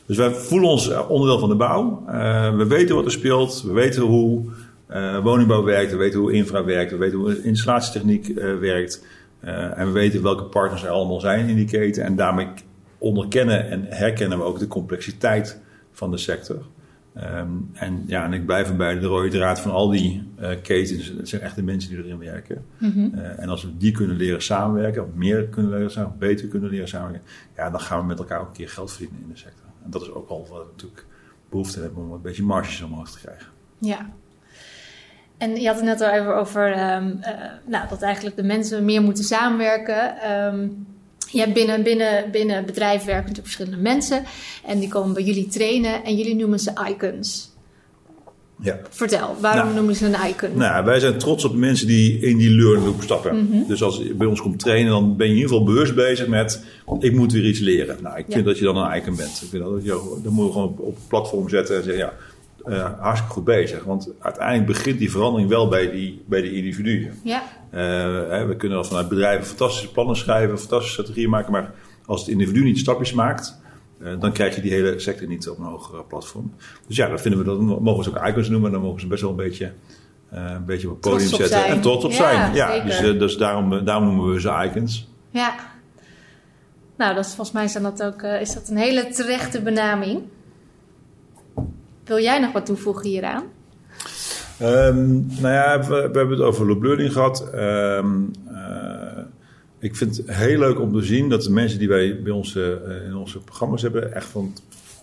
[0.06, 2.04] Dus wij voelen ons eh, onderdeel van de bouw.
[2.08, 4.46] Uh, we weten wat er speelt, we weten hoe
[5.24, 9.06] woningbouw werkt, we weten hoe infra werkt, we weten hoe installatietechniek werkt.
[9.42, 12.04] en we weten welke partners er allemaal zijn in die keten.
[12.04, 12.48] En daarmee
[13.00, 15.60] onderkennen en herkennen we ook de complexiteit
[15.92, 16.66] van de sector.
[17.18, 21.08] Um, en, ja, en ik blijf erbij de rode draad van al die uh, ketens.
[21.08, 22.66] Het zijn echt de mensen die erin werken.
[22.78, 23.12] Mm -hmm.
[23.16, 26.70] uh, en als we die kunnen leren samenwerken, of meer kunnen leren samenwerken, beter kunnen
[26.70, 29.38] leren samenwerken, ja, dan gaan we met elkaar ook een keer geld verdienen in de
[29.38, 29.66] sector.
[29.84, 31.06] En dat is ook al wat we natuurlijk
[31.50, 33.48] behoefte hebben om een beetje marges omhoog te krijgen.
[33.78, 34.10] Ja.
[35.38, 37.28] En je had het net al even over um, uh,
[37.66, 40.32] nou, dat eigenlijk de mensen meer moeten samenwerken.
[40.32, 40.88] Um,
[41.32, 44.24] je hebt binnen, binnen, binnen bedrijf werken natuurlijk verschillende mensen.
[44.66, 47.50] En die komen bij jullie trainen en jullie noemen ze icons.
[48.62, 48.80] Ja.
[48.90, 50.58] Vertel, waarom nou, noemen ze een icon?
[50.58, 53.36] Nou, wij zijn trots op mensen die in die loop stappen.
[53.36, 53.68] Mm -hmm.
[53.68, 56.28] Dus als je bij ons komt trainen, dan ben je in ieder geval bewust bezig
[56.28, 56.64] met...
[57.00, 57.98] ik moet weer iets leren.
[58.02, 58.46] Nou, ik vind ja.
[58.46, 59.42] dat je dan een icon bent.
[59.42, 62.04] Ik vind dat je, dan moet je gewoon op, op het platform zetten en zeggen...
[62.04, 62.14] ja,
[62.66, 63.84] uh, hartstikke goed bezig.
[63.84, 67.20] Want uiteindelijk begint die verandering wel bij die, bij de individuen.
[67.24, 67.44] Ja.
[67.74, 67.80] Uh,
[68.30, 71.74] hè, we kunnen vanuit bedrijven fantastische plannen schrijven, fantastische strategieën maken, maar
[72.06, 73.60] als het individu niet stapjes maakt,
[74.02, 76.54] uh, dan krijg je die hele sector niet op een hoger platform.
[76.88, 79.22] Dus ja, dat vinden we, dat mogen ze ook icons noemen, dan mogen ze best
[79.22, 79.72] wel een beetje,
[80.30, 82.54] een beetje op het podium zetten en trots op ja, zijn.
[82.54, 85.08] Ja, dus, dus daarom, daarom noemen we ze icons.
[85.30, 85.56] Ja.
[86.98, 90.22] Nou, dat is, volgens mij zijn dat ook, is dat een hele terechte benaming.
[92.10, 93.44] Wil jij nog wat toevoegen hieraan?
[94.62, 97.54] Um, nou ja, we, we, hebben het over loop learning gehad.
[97.56, 99.24] Um, uh,
[99.80, 102.56] ik vind het heel leuk om te zien dat de mensen die wij bij ons
[102.56, 104.54] uh, in onze programma's hebben, echt van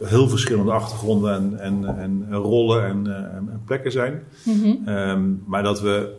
[0.04, 4.22] heel verschillende achtergronden en, en, en rollen en, uh, en, plekken zijn.
[4.42, 4.88] Mm -hmm.
[4.88, 6.12] um, maar dat we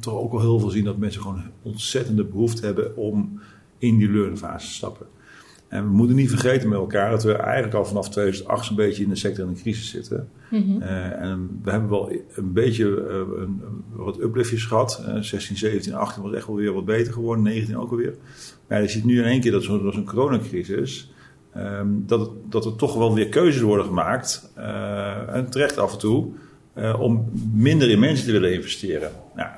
[0.00, 3.40] toch ook wel heel veel zien dat mensen gewoon ontzettende behoefte hebben om
[3.78, 5.06] in die learning fase te stappen.
[5.68, 9.02] En we moeten niet vergeten met elkaar dat we eigenlijk al vanaf 2008 een beetje
[9.02, 10.28] in de sector in de crisis zitten.
[10.50, 10.82] Mm -hmm.
[10.82, 13.60] uh, en we hebben wel een beetje uh, een,
[13.92, 15.04] wat upliftjes gehad.
[15.08, 17.44] Uh, 16, 17, 18 was echt wel weer wat beter geworden.
[17.44, 18.14] 19 ook alweer.
[18.68, 21.10] Maar je ziet nu in één keer dat zo'n zo coronacrisis...
[21.56, 24.52] Um, dat, het, dat er toch wel weer keuzes worden gemaakt.
[24.58, 26.26] uh, en terecht af en toe.
[26.98, 29.10] om minder in mensen te willen investeren.
[29.34, 29.50] Nou,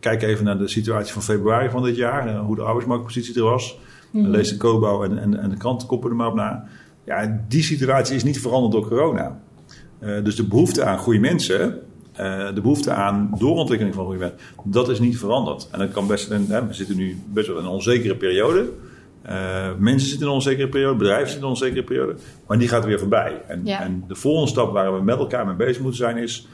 [0.00, 2.28] kijk even naar de situatie van februari van dit jaar.
[2.28, 3.78] Uh, hoe de arbeidsmarktpositie er was.
[4.10, 4.30] Mm-hmm.
[4.30, 6.64] Lees de Cobouw en, en, en de kranten koppen er maar op na.
[7.04, 9.40] Ja, die situatie is niet veranderd door corona.
[10.00, 11.80] Uh, dus de behoefte aan goede mensen,
[12.20, 15.68] uh, de behoefte aan doorontwikkeling van goede mensen, dat is niet veranderd.
[15.70, 18.70] En dat kan best, hè, we zitten nu best wel in een onzekere periode.
[19.26, 22.14] Uh, mensen zitten in een onzekere periode, bedrijven zitten in een onzekere periode,
[22.46, 23.42] maar die gaat weer voorbij.
[23.46, 23.80] En, ja.
[23.80, 26.48] en de volgende stap waar we met elkaar mee bezig moeten zijn is,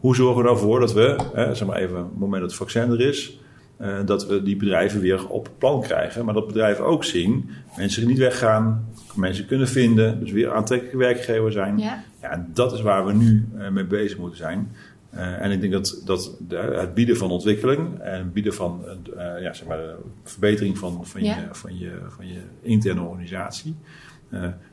[0.00, 2.90] hoe zorgen we ervoor dat we, zeg maar even, op het moment dat het vaccin
[2.90, 3.40] er is,
[3.76, 6.24] eh, dat we die bedrijven weer op plan krijgen.
[6.24, 11.52] Maar dat bedrijven ook zien, mensen niet weggaan, mensen kunnen vinden, dus weer aantrekkelijke werkgever
[11.52, 11.78] zijn.
[11.78, 12.04] Ja.
[12.22, 14.72] Ja, en dat is waar we nu eh, mee bezig moeten zijn.
[15.10, 18.84] Eh, en ik denk dat, dat de, het bieden van ontwikkeling en het bieden van
[19.40, 21.36] ja, zeg maar, de verbetering van, van, Ja.
[21.36, 23.76] je, van, je, van je interne organisatie,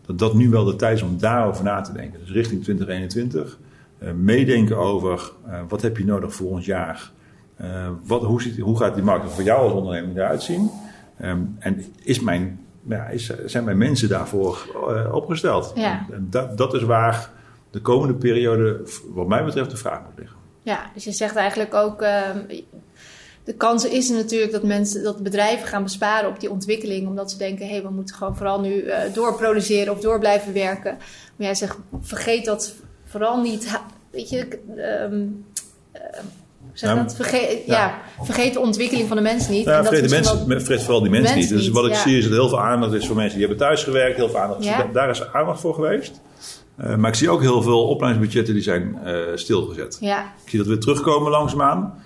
[0.05, 2.19] dat dat nu wel de tijd is om daarover na te denken.
[2.19, 3.57] Dus richting 2021,
[3.99, 5.31] eh, meedenken over
[5.67, 7.11] wat heb je nodig volgend jaar.
[7.59, 10.71] Eh, wat, hoe, ziet, hoe gaat die markt voor jou als onderneming eruit zien?
[11.17, 15.71] Ehm, en is mijn, ja, is, zijn mijn mensen daarvoor eh, opgesteld?
[15.75, 16.05] Ja.
[16.11, 17.31] En dat, dat is waar
[17.71, 18.81] de komende periode,
[19.13, 20.37] wat mij betreft, de vraag moet liggen.
[20.61, 22.01] Ja, dus je zegt eigenlijk ook.
[22.01, 22.37] ehm,
[23.43, 27.31] de kans is er natuurlijk dat mensen, dat bedrijven gaan besparen op die ontwikkeling, omdat
[27.31, 30.97] ze denken: hé, hey, we moeten gewoon vooral nu eh, doorproduceren of door blijven werken.
[31.35, 33.79] Maar jij zegt: vergeet dat vooral niet.
[34.11, 35.27] Weet je, ehm,
[35.91, 36.19] eh,
[36.73, 37.15] zeg Nou, dat?
[37.15, 37.73] Vergeet, ja.
[38.17, 38.23] ja.
[38.23, 39.63] vergeet de ontwikkeling van de mens niet.
[39.65, 41.63] Ja, En dat vergeet, de misschien mensen, wel- vergeet vooral die mensen, mensen niet.
[41.65, 41.99] Dus wat ik ja.
[42.01, 44.15] zie is dat heel veel aandacht is voor mensen die hebben thuisgewerkt.
[44.17, 44.85] Heel veel aandacht, Ja.
[44.93, 46.21] daar is aandacht voor geweest.
[46.77, 49.97] Eh, maar ik zie ook heel veel opleidingsbudgetten die zijn eh, stilgezet.
[49.99, 52.03] ja, Ik zie dat weer terugkomen langzaamaan.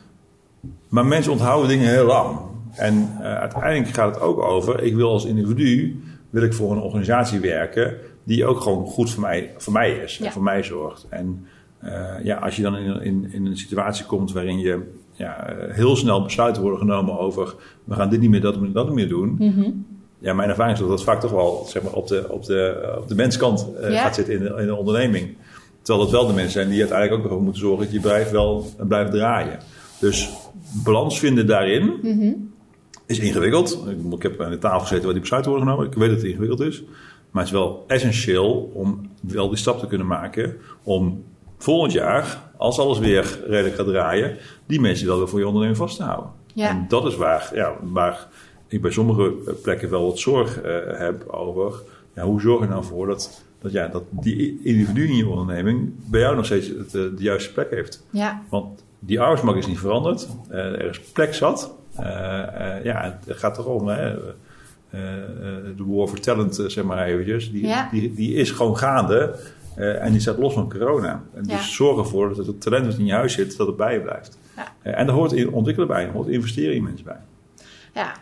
[0.89, 2.37] Maar mensen onthouden dingen heel lang.
[2.75, 6.81] En eh, uiteindelijk gaat het ook over, ik wil als individu, wil ik voor een
[6.81, 11.05] organisatie werken die ook gewoon goed voor mij, voor mij is en voor mij zorgt.
[11.09, 11.47] En
[12.23, 14.81] ja, als je dan in, in, in een situatie komt waarin je
[15.13, 18.73] ja, eh, heel snel besluiten worden genomen over, we gaan dit niet meer, dat, niet-
[18.73, 19.35] dat niet meer doen.
[19.39, 19.69] Mhm.
[20.19, 22.93] Ja, mijn ervaring is dat dat vaak toch wel zeg maar, op, de, op, de,
[23.01, 24.01] op de menskant eh, Ja.
[24.01, 25.35] gaat zitten in de, in de onderneming.
[25.81, 28.29] Terwijl dat wel de mensen zijn die uiteindelijk ook ervoor moeten zorgen dat je bedrijf
[28.29, 29.59] wel eh, blijft draaien.
[29.99, 30.29] Dus
[30.83, 32.31] balans vinden daarin Mhm.
[33.05, 33.83] is ingewikkeld.
[33.89, 35.91] Ik, ik heb aan de tafel gezeten waar die besluiten worden genomen.
[35.91, 36.83] Ik weet dat het ingewikkeld is.
[37.31, 40.55] Maar het is wel essentieel om wel die stap te kunnen maken.
[40.83, 41.23] Om
[41.63, 45.77] volgend jaar, als alles weer redelijk gaat draaien, die mensen wel weer voor je onderneming
[45.79, 46.31] vast te houden.
[46.53, 46.69] Ja.
[46.69, 48.27] En dat is waar, ja, waar
[48.67, 51.73] ik bij sommige plekken wel wat zorg eh, heb over.
[52.15, 55.91] Ja, hoe zorg je nou voor dat, dat, ja, dat die individu in je onderneming
[56.09, 58.03] bij jou nog steeds het, eh, de juiste plek heeft?
[58.09, 60.27] ja, Want die arbeidsmarkt is niet veranderd.
[60.49, 61.73] Eh, er is plek zat.
[62.83, 64.15] Ja, het gaat toch om hè,
[65.75, 67.51] de war for talent, zeg maar eventjes.
[67.51, 67.87] Die, Ja.
[67.91, 69.35] die, die is gewoon gaande.
[69.75, 71.23] Eh, en die staat los van corona.
[71.33, 73.93] En dus zorg ervoor dat het talent dat in je huis zit, dat het bij
[73.93, 74.37] je blijft.
[74.55, 74.67] Ja.
[74.81, 76.05] Eh, en daar hoort ontwikkelen bij.
[76.05, 77.19] Er hoort investeren in mensen bij.
[77.93, 78.13] Ja.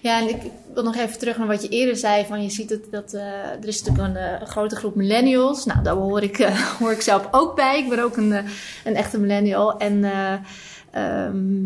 [0.00, 0.36] Ja, en ik
[0.74, 2.26] wil nog even terug naar wat je eerder zei.
[2.26, 5.64] Van je ziet het, dat eh, er is natuurlijk een, een grote groep millennials.
[5.64, 6.36] Nou, daar hoor ik,
[6.78, 7.78] hoor ik zelf ook bij.
[7.78, 8.32] Ik ben ook een,
[8.84, 9.78] een echte millennial.
[9.78, 10.04] En
[10.90, 11.64] ehm,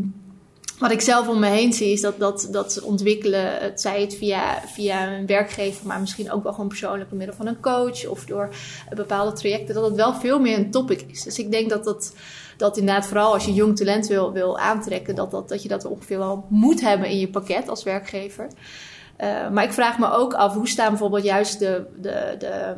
[0.78, 4.00] wat ik zelf om me heen zie, is dat, dat, dat ze ontwikkelen, het zij
[4.00, 7.60] het via, via een werkgever, maar misschien ook wel gewoon persoonlijk door middel van een
[7.60, 8.48] coach of door
[8.88, 11.22] eh, bepaalde trajecten, dat het wel veel meer een topic is.
[11.22, 12.14] Dus ik denk dat dat,
[12.56, 15.84] dat inderdaad vooral als je jong talent wil, wil aantrekken, dat, dat, dat je dat
[15.84, 18.48] ongeveer wel moet hebben in je pakket als werkgever.
[19.20, 22.74] Uh, maar ik vraag me ook af, hoe staan bijvoorbeeld juist de, de, de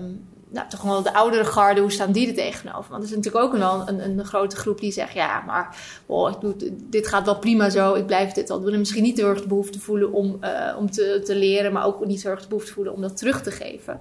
[0.51, 2.91] nou, toch wel de oudere garde, hoe staan die er tegenover?
[2.91, 5.77] Want er is natuurlijk ook wel een, een, een grote groep die zegt, ja, maar
[6.07, 6.55] oh, ik doe,
[6.91, 8.73] dit gaat wel prima zo, ik blijf dit wel doen.
[8.73, 11.85] En misschien niet heel erg de behoefte voelen om, uh, om te, te leren, maar
[11.85, 13.99] ook niet heel erg de behoefte voelen om dat terug te geven.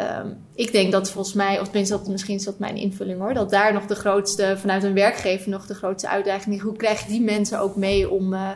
[0.00, 3.34] Um, ik denk dat volgens mij, of tenminste, dat, misschien is dat mijn invulling hoor,
[3.34, 6.60] dat daar nog de grootste, vanuit een werkgever nog de grootste uitdaging is.
[6.60, 8.50] Hoe krijg je die mensen ook mee om uh,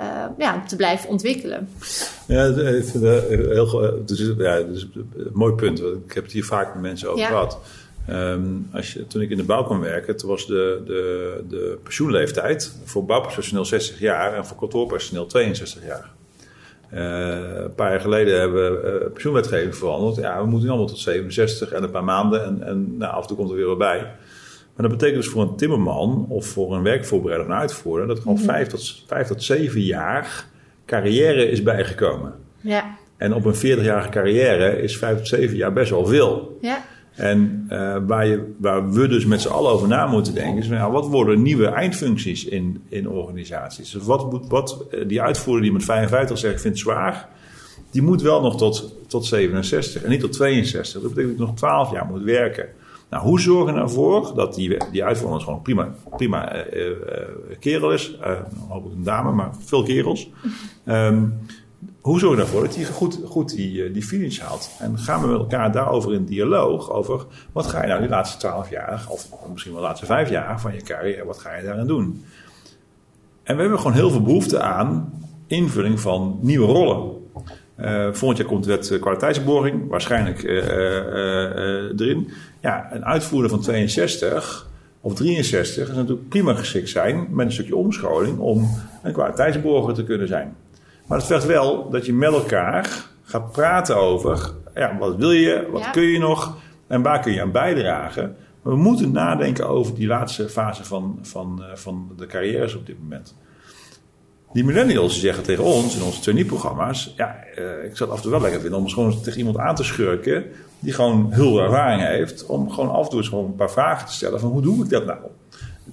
[0.00, 1.68] uh, ja, te blijven ontwikkelen?
[2.26, 5.78] Ja, het heel dus, ja, dus een mooi punt.
[5.80, 7.28] Ik heb het hier vaak met mensen over ja.
[7.28, 7.58] gehad.
[8.10, 11.78] Um, als je, toen ik in de bouw kwam werken, toen was de, de, de
[11.82, 16.10] pensioenleeftijd voor bouwpersoneel 60 jaar en voor kantoorpersoneel 62 jaar.
[16.94, 20.16] Uh, een paar jaar geleden hebben we uh, pensioenwetgeving veranderd.
[20.16, 22.44] Ja, we moeten allemaal tot 67 en een paar maanden.
[22.44, 24.10] En, en nou, af en toe komt er weer wat bij.
[24.78, 28.06] Maar dat betekent dus voor een timmerman of voor een werkvoorbereider of een uitvoerder...
[28.06, 28.54] dat er gewoon mm-hmm.
[28.54, 30.46] vijf, tot, vijf tot zeven jaar
[30.86, 32.34] carrière is bijgekomen.
[32.60, 32.96] Ja.
[33.16, 36.58] En op een 40-jarige carrière is vijf tot zeven jaar best wel veel.
[36.60, 36.84] Ja.
[37.14, 40.62] En uh, waar, je, waar we dus met z'n allen over na moeten denken...
[40.62, 43.90] is nou, wat worden nieuwe eindfuncties in, in organisaties?
[43.90, 47.28] Dus wat moet, wat, die uitvoerder die met 55 zegt, ik vind het zwaar...
[47.90, 51.02] die moet wel nog tot, tot 67 en niet tot 62.
[51.02, 52.68] Dat betekent dat ik nog 12 jaar moet werken.
[53.10, 56.94] Nou, hoe zorgen we ervoor dat die, die uitvoerder gewoon prima, prima uh, uh,
[57.58, 58.18] kerel is?
[58.20, 60.30] Uh, hoop ik een dame, maar veel kerels.
[60.86, 61.38] Um,
[62.00, 64.70] hoe zorg je ervoor dat hij goed, goed die, die finish haalt?
[64.78, 68.38] En gaan we met elkaar daarover in dialoog over wat ga je nou die laatste
[68.38, 71.64] twaalf jaar, of misschien wel de laatste vijf jaar van je carrière, wat ga je
[71.64, 72.24] daarin doen?
[73.42, 75.12] En we hebben gewoon heel veel behoefte aan
[75.46, 77.16] invulling van nieuwe rollen.
[77.80, 80.42] Uh, volgend jaar komt de wet kwaliteitsborging, waarschijnlijk
[82.00, 82.30] erin.
[82.68, 84.66] Ja, een uitvoerder van 62
[85.00, 88.70] of 63 is natuurlijk prima geschikt zijn met een stukje omscholing om
[89.02, 90.56] een kwaliteitsborger te kunnen zijn.
[91.06, 95.68] Maar het vergt wel dat je met elkaar gaat praten over ja, wat wil je,
[95.72, 95.90] wat Ja.
[95.90, 98.36] kun je nog en waar kun je aan bijdragen.
[98.62, 102.86] Maar we moeten nadenken over die laatste fase van, van, eh, van de carrières op
[102.86, 103.34] dit moment.
[104.52, 107.14] Die millennials die zeggen tegen ons in onze trainee-programma's...
[107.16, 109.38] ja, eh, ik zou het af en toe wel lekker vinden om eens gewoon tegen
[109.38, 110.44] iemand aan te schurken...
[110.80, 112.46] die gewoon heel veel ervaring heeft...
[112.46, 114.84] om gewoon af en toe eens gewoon een paar vragen te stellen van hoe doe
[114.84, 115.18] ik dat nou?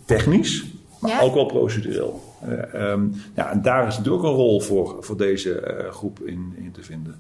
[0.05, 0.65] Technisch,
[0.99, 1.21] maar Ja.
[1.21, 2.23] ook wel procedureel.
[2.41, 3.03] Eh, ehm,
[3.35, 6.71] ja, en daar is natuurlijk ook een rol voor, voor deze eh, groep in, in
[6.71, 7.15] te vinden.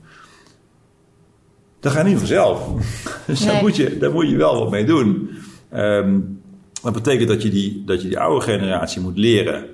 [1.79, 2.67] Dat gaat niet vanzelf.
[3.27, 5.29] Dus daar, moet je, daar moet je wel wat mee doen.
[5.69, 6.19] Ehm,
[6.83, 9.65] dat betekent dat je, die, dat je die oude generatie moet leren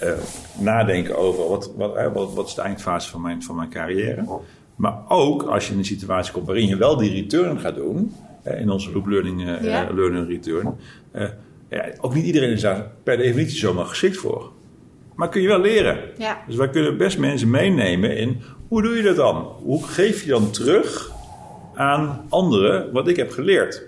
[0.00, 0.12] eh,
[0.58, 4.24] nadenken over wat, wat, wat, wat is de eindfase van mijn, van mijn carrière.
[4.76, 8.12] Maar ook als je in een situatie komt waarin je wel die return gaat doen,
[8.58, 9.88] in onze loop learning, eh, Ja.
[9.88, 10.74] eh, learning return.
[11.10, 11.28] eh,
[11.70, 14.50] ja, ook niet iedereen is daar per definitie zomaar geschikt voor.
[15.14, 15.98] Maar kun je wel leren.
[16.18, 16.38] Ja.
[16.46, 19.36] Dus wij kunnen best mensen meenemen in hoe doe je dat dan?
[19.62, 21.12] Hoe geef je dan terug
[21.74, 23.82] aan anderen wat ik heb geleerd?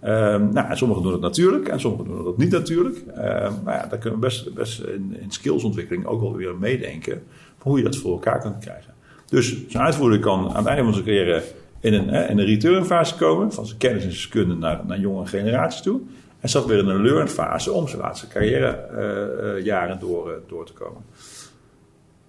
[0.00, 2.96] Ehm, nou, en sommigen doen het natuurlijk en sommigen doen het niet natuurlijk.
[3.14, 7.22] Ehm, maar ja, daar kunnen we best, best in, in skillsontwikkeling ook wel weer meedenken.
[7.58, 8.94] Van hoe je dat voor elkaar kunt krijgen.
[9.28, 11.42] Dus zo'n uitvoerder kan aan het einde van zijn carrière
[11.80, 13.52] in een, in een returnfase komen.
[13.52, 16.00] Van zijn kennis en zijn kunde naar, naar jonge generaties toe.
[16.40, 21.02] En staat weer in een learnfase om zijn laatste carrièrejaren door, eh, door te komen.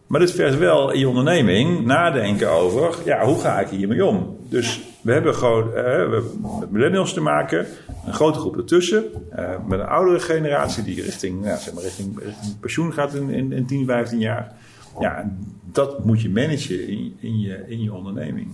[0.07, 4.38] Maar dit vergt wel in je onderneming nadenken over, ja, hoe ga ik hiermee om?
[4.49, 7.65] Dus we hebben gewoon eh, met millennials te maken,
[8.05, 12.19] een grote groep ertussen, eh, met een oudere generatie die richting, ja, zeg maar richting,
[12.60, 14.53] pensioen gaat in, in, in 10, 15 jaar.
[14.99, 15.31] Ja,
[15.78, 18.48] dat moet je managen in, in, je, in je onderneming.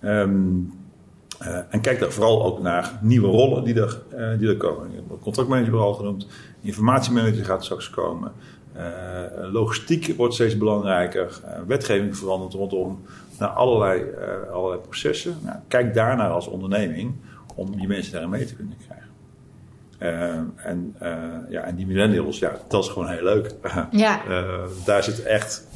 [0.00, 0.56] Ehm,
[1.38, 4.90] eh, en kijk daar vooral ook naar nieuwe rollen die er, eh, die er komen.
[5.20, 6.26] Contractmanager al genoemd,
[6.60, 8.32] informatiemanager gaat straks komen.
[8.72, 11.40] Eh, logistiek wordt steeds belangrijker.
[11.66, 13.02] Wetgeving verandert rondom
[13.38, 14.04] naar allerlei,
[14.52, 15.36] allerlei processen.
[15.42, 17.14] Nou, kijk daarnaar als onderneming
[17.54, 18.97] om die mensen daarin mee te kunnen krijgen.
[19.98, 21.12] Eh, en, eh,
[21.48, 23.54] ja, en die millennials, ja, dat is gewoon heel leuk.
[23.90, 24.24] Ja.
[24.24, 25.66] Eh, daar zit echt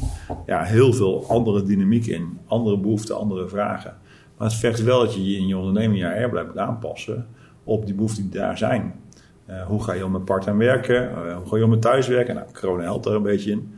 [0.47, 2.39] ja, heel veel andere dynamiek in.
[2.47, 3.95] Andere behoeften, andere vragen.
[4.37, 7.27] Maar het vergt wel dat je je in je onderneming je HR blijft aanpassen
[7.65, 8.95] op die behoeften die daar zijn.
[9.67, 11.11] Hoe ga je om met part-time werken?
[11.35, 12.35] Hoe ga je om met thuiswerken?
[12.35, 13.75] Nou, corona helpt daar een beetje in.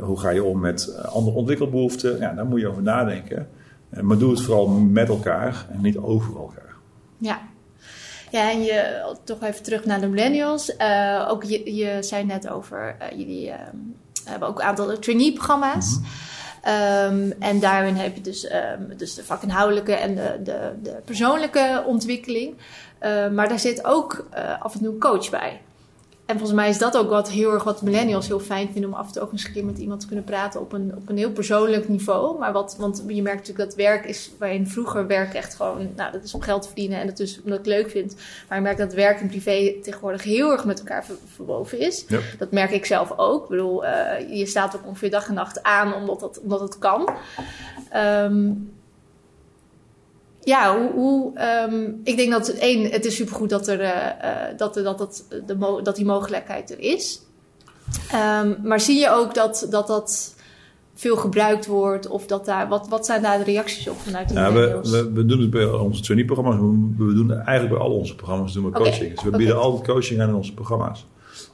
[0.00, 2.18] Hoe ga je om met andere ontwikkelbehoeften?
[2.18, 3.48] Ja, daar moet je over nadenken.
[4.00, 6.74] Maar doe het vooral met elkaar en niet over elkaar.
[7.18, 7.40] Ja.
[8.32, 10.76] Ja, en je, toch even terug naar de millennials.
[10.76, 13.76] Eh, ook je, je zei net over, eh, jullie ehm,
[14.24, 15.98] hebben ook een aantal trainee-programma's.
[16.62, 21.84] Ehm, en daarin heb je dus, ehm, dus de vakinhoudelijke en de, de, de persoonlijke
[21.86, 22.56] ontwikkeling.
[22.98, 24.26] Eh, maar daar zit ook
[24.60, 25.60] af en toe een coach bij.
[26.26, 28.96] En volgens mij is dat ook wat heel erg wat millennials heel fijn vinden om
[28.96, 31.08] af en toe ook eens een keer met iemand te kunnen praten op een, op
[31.08, 32.38] een heel persoonlijk niveau.
[32.38, 36.12] Maar wat, want je merkt natuurlijk dat werk is waarin vroeger werk echt gewoon, nou
[36.12, 38.16] dat is om geld te verdienen en dat is omdat ik leuk vind.
[38.48, 42.04] Maar je merkt dat werk en privé tegenwoordig heel erg met elkaar ver- verwoven is.
[42.08, 42.18] Ja.
[42.38, 43.42] Dat merk ik zelf ook.
[43.42, 46.78] Ik bedoel, eh, je staat ook ongeveer dag en nacht aan omdat, dat, omdat het
[46.78, 47.08] kan.
[47.90, 48.50] Ehm,
[50.44, 54.58] ja, hoe, hoe, ehm, ik denk dat één, het is supergoed dat, er, eh, eh,
[54.58, 57.22] dat, dat, dat, de, dat die mogelijkheid er is.
[58.10, 60.34] Ehm, maar zie je ook dat, dat dat
[60.94, 62.08] veel gebruikt wordt?
[62.08, 65.12] Of dat daar, wat, wat zijn daar de reacties op vanuit de Ja, we, we,
[65.12, 66.56] we doen het bij onze trainee-programma's.
[66.96, 69.14] We, we doen eigenlijk bij al onze programma's doen we coaching.
[69.14, 71.06] Dus we bieden altijd coaching aan in onze programma's.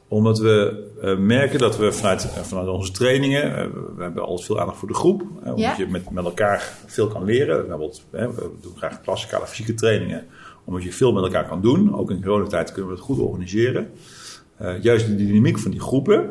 [0.08, 3.56] Omdat we eh, merken dat we vanuit, eh, vanuit onze trainingen...
[3.56, 3.66] eh,
[3.96, 5.22] we hebben altijd veel aandacht voor de groep.
[5.44, 5.74] omdat Ja.
[5.78, 7.56] je met, met elkaar veel kan leren.
[7.60, 10.26] Bijvoorbeeld, we doen graag klassikale fysieke trainingen.
[10.64, 11.94] Omdat je veel met elkaar kan doen.
[11.96, 13.90] Ook in coronatijd kunnen we het goed organiseren.
[14.80, 16.30] Juist de dynamiek van die groepen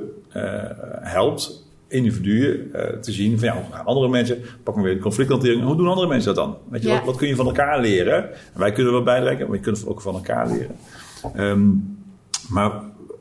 [1.02, 5.64] helpt individuen te zien van ja, hoe gaan andere mensen, pak maar weer de conflicthantering,
[5.64, 6.58] hoe doen andere mensen dat dan?
[6.70, 6.96] Weet je, Ja.
[6.96, 8.24] wat, wat kun je van elkaar leren?
[8.34, 10.76] En wij kunnen wel bijleggen, maar je kunt ook van elkaar leren.
[11.36, 11.68] Ehm,
[12.50, 12.72] maar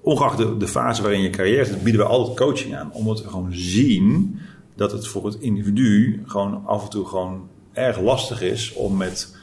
[0.06, 2.90] ongeacht de, de fase waarin je carrière zit, bieden we altijd coaching aan.
[2.92, 4.38] Omdat we gewoon zien
[4.74, 9.36] dat het voor het individu gewoon af en toe gewoon erg lastig is om met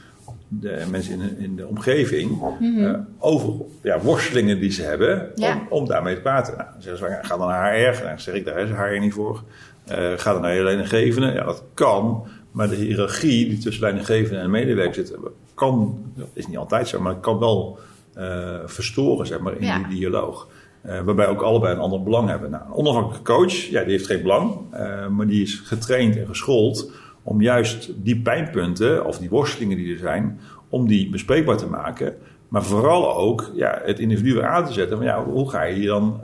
[0.48, 5.52] de mensen in de, in de omgeving eh, over ja, worstelingen die ze hebben, Ja.
[5.54, 6.56] om, om daarmee te praten.
[6.56, 8.02] Nou, zeggen ze, ga dan naar HR.
[8.02, 9.42] Dan zeg ik, daar is HR niet voor.
[9.84, 11.32] Eh, ga dan naar je leidinggevende.
[11.32, 12.24] Ja, dat kan.
[12.50, 15.16] Maar de hiërarchie die tussen leidinggevende en medewerker zit,
[15.54, 17.78] kan, dat is niet altijd zo, maar het kan wel
[18.14, 19.78] eh, verstoren, zeg maar, in Ja.
[19.78, 20.48] die dialoog.
[20.82, 22.50] Eh, waarbij ook allebei een ander belang hebben.
[22.50, 26.26] Nou, een onafhankelijke coach, ja, die heeft geen belang, eh, maar die is getraind en
[26.26, 26.90] geschoold
[27.22, 32.16] om juist die pijnpunten of die worstelingen die er zijn, om die bespreekbaar te maken.
[32.48, 34.96] Maar vooral ook ja, het individu weer aan te zetten.
[34.96, 36.20] Van, ja, hoe ga je hier dan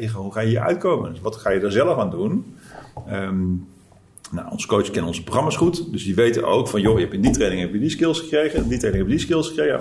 [0.00, 1.10] uh, hoe ga je hier uitkomen?
[1.10, 2.56] Dus wat ga je er zelf aan doen?
[3.12, 3.66] Um,
[4.30, 5.92] nou, onze coaches kennen onze programma's goed.
[5.92, 8.20] Dus die weten ook van, joh, je hebt in die training heb je die skills
[8.20, 8.62] gekregen.
[8.62, 9.80] In die training heb je die skills gekregen.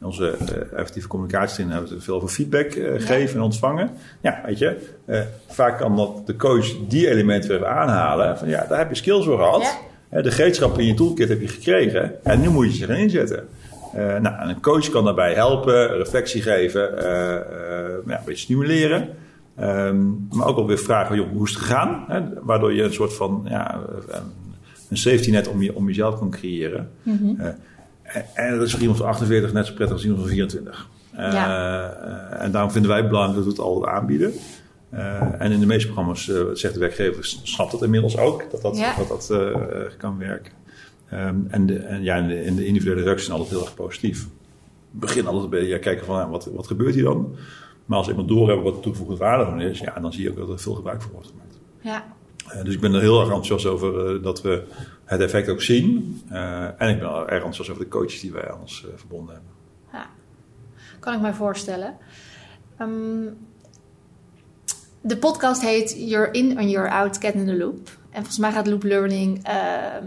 [0.00, 3.90] In onze uh, effectieve communicatie hebben we veel over feedback uh, geven en ontvangen.
[4.20, 8.38] Ja, weet je, uh, vaak kan dat de coach die elementen weer aanhalen.
[8.38, 9.78] Van ja, daar heb je skills voor gehad.
[10.10, 10.22] Ja.
[10.22, 12.24] De gereedschappen in je toolkit heb je gekregen.
[12.24, 13.48] En nu moet je ze gaan inzetten.
[13.94, 16.94] nou, een coach kan daarbij helpen, reflectie geven,
[18.06, 19.08] ja, een beetje stimuleren.
[19.60, 22.04] Um, maar ook alweer vragen, joh, hoe is het gegaan?
[22.08, 22.22] Hè?
[22.42, 23.80] Waardoor je een soort van ja,
[24.88, 26.90] een safety net om, je, om jezelf kan creëren.
[27.02, 27.54] Mm -hmm.
[28.08, 30.88] Uh, en dat is voor iemand van 48 net zo prettig als iemand van 24.
[31.12, 31.48] Uh, ja.
[31.48, 34.32] uh, en daarom vinden wij het belangrijk dat we het altijd aanbieden.
[35.38, 38.94] en in de meeste programma's zegt de werkgever, snapt dat inmiddels ook, dat dat, ja.
[38.96, 40.52] dat, dat kan werken.
[41.12, 43.74] Um, en, de, en ja, in de, in de individuele reacties zijn altijd heel erg
[43.74, 44.26] positief.
[44.90, 47.36] Begin altijd bij ja, kijken van wat, wat gebeurt hier dan?
[47.84, 50.36] Maar als iemand doorhebt wat de toegevoegde waarde van is, ja, dan zie je ook
[50.36, 51.58] dat er veel gebruik van wordt gemaakt.
[51.80, 52.16] Ja.
[52.54, 54.64] Uh, dus ik ben er heel erg enthousiast over uh, dat we
[55.04, 56.20] het effect ook zien.
[56.32, 59.52] Uh, en ik ben erg enthousiast over de coaches die wij aan ons verbonden hebben.
[59.92, 60.06] Ja,
[60.98, 61.96] kan ik mij voorstellen.
[62.80, 63.36] Um,
[65.00, 67.88] de podcast heet You're In and You're Out, Get in the Loop.
[68.10, 70.04] En volgens mij gaat Loop Learning ehm,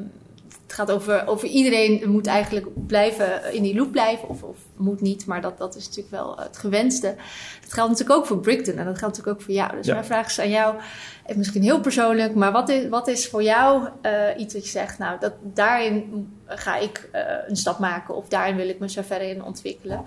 [0.71, 4.29] het gaat over, over iedereen moet eigenlijk blijven in die loop blijven.
[4.29, 7.15] Of, of moet niet, maar dat, dat is natuurlijk wel het gewenste.
[7.61, 9.75] Dat geldt natuurlijk ook voor Brickton en dat geldt natuurlijk ook voor jou.
[9.75, 9.93] Dus ja.
[9.93, 10.75] mijn vraag is aan jou,
[11.35, 14.97] misschien heel persoonlijk, maar wat is, wat is voor jou uh, iets dat je zegt,
[14.97, 19.01] nou, dat, daarin ga ik uh, een stap maken of daarin wil ik me zo
[19.01, 20.01] verder in ontwikkelen?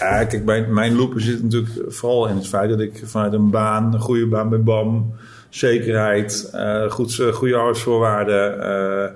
[0.00, 3.50] Ja, kijk, mijn, mijn loop zit natuurlijk vooral in het feit dat ik vanuit een
[3.50, 5.14] baan, een goede baan bij BAM,
[5.48, 9.14] zekerheid, uh, goed, goede arbeidsvoorwaarden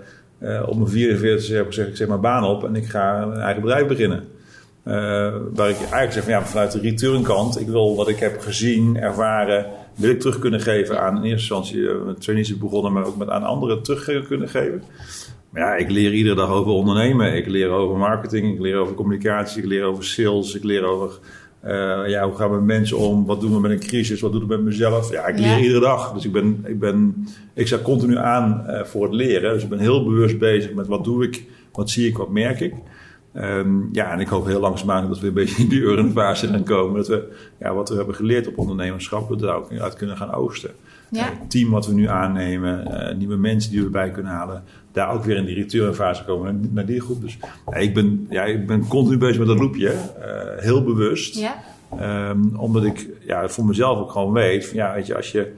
[0.66, 3.62] op mijn 44 heb ik ik zeg maar baan op en ik ga een eigen
[3.62, 4.24] bedrijf beginnen.
[4.88, 4.94] Uh,
[5.54, 8.96] waar ik eigenlijk zeg van ja, vanuit de retourenkant, ik wil wat ik heb gezien,
[8.96, 13.16] ervaren, wil terug kunnen geven aan in eerste instantie uh, met trainees begonnen, maar ook
[13.16, 14.82] met aan anderen terug kunnen geven.
[15.50, 17.34] Maar ja, ik leer iedere dag over ondernemen.
[17.34, 21.18] Ik leer over marketing, ik leer over communicatie, ik leer over sales, ik leer over
[21.64, 23.26] uh, ja, hoe gaan we met mensen om?
[23.26, 24.20] Wat doen we met een crisis?
[24.20, 25.10] Wat doen we met mezelf?
[25.10, 25.58] Ja, ik leer ja.
[25.58, 26.12] iedere dag.
[26.12, 29.52] Dus ik ben, ik ben, ik sta continu aan uh, voor het leren.
[29.52, 32.60] Dus ik ben heel bewust bezig met wat doe ik, wat zie ik, wat merk
[32.60, 32.74] ik.
[33.36, 36.64] Um, ja, en ik hoop heel langzaamaan dat we een beetje in die urgenfase gaan
[36.64, 36.96] komen.
[36.96, 40.32] Dat we ja, wat we hebben geleerd op ondernemerschap, we er ook uit kunnen gaan
[40.32, 40.70] oogsten.
[41.10, 41.24] Ja.
[41.24, 45.12] Het team wat we nu aannemen, uh, nieuwe mensen die we erbij kunnen halen, daar
[45.12, 47.20] ook weer in die returnfase komen naar die groep.
[47.20, 47.38] Dus
[47.70, 51.38] ja, ik, ben, ja, ik ben continu bezig met dat loopje, uh, heel bewust.
[51.38, 51.54] Ja.
[52.30, 55.52] Um, omdat ik ja, voor mezelf ook gewoon weet, van, ja, weet je, als je,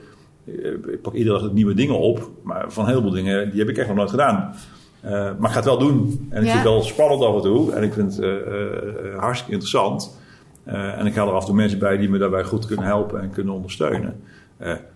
[0.93, 3.79] ik pak iedere dag nieuwe dingen op, maar van heel veel dingen, die heb ik
[3.79, 4.55] echt nog nooit gedaan.
[5.05, 6.27] Uh, maar ik ga het wel doen.
[6.31, 6.53] En ik ja.
[6.53, 7.73] vind het wel spannend af en toe.
[7.73, 10.19] En ik vind het uh, uh, hartstikke interessant.
[10.65, 13.21] en ik haal er af en toe mensen bij die me daarbij goed kunnen helpen
[13.21, 14.23] en kunnen ondersteunen.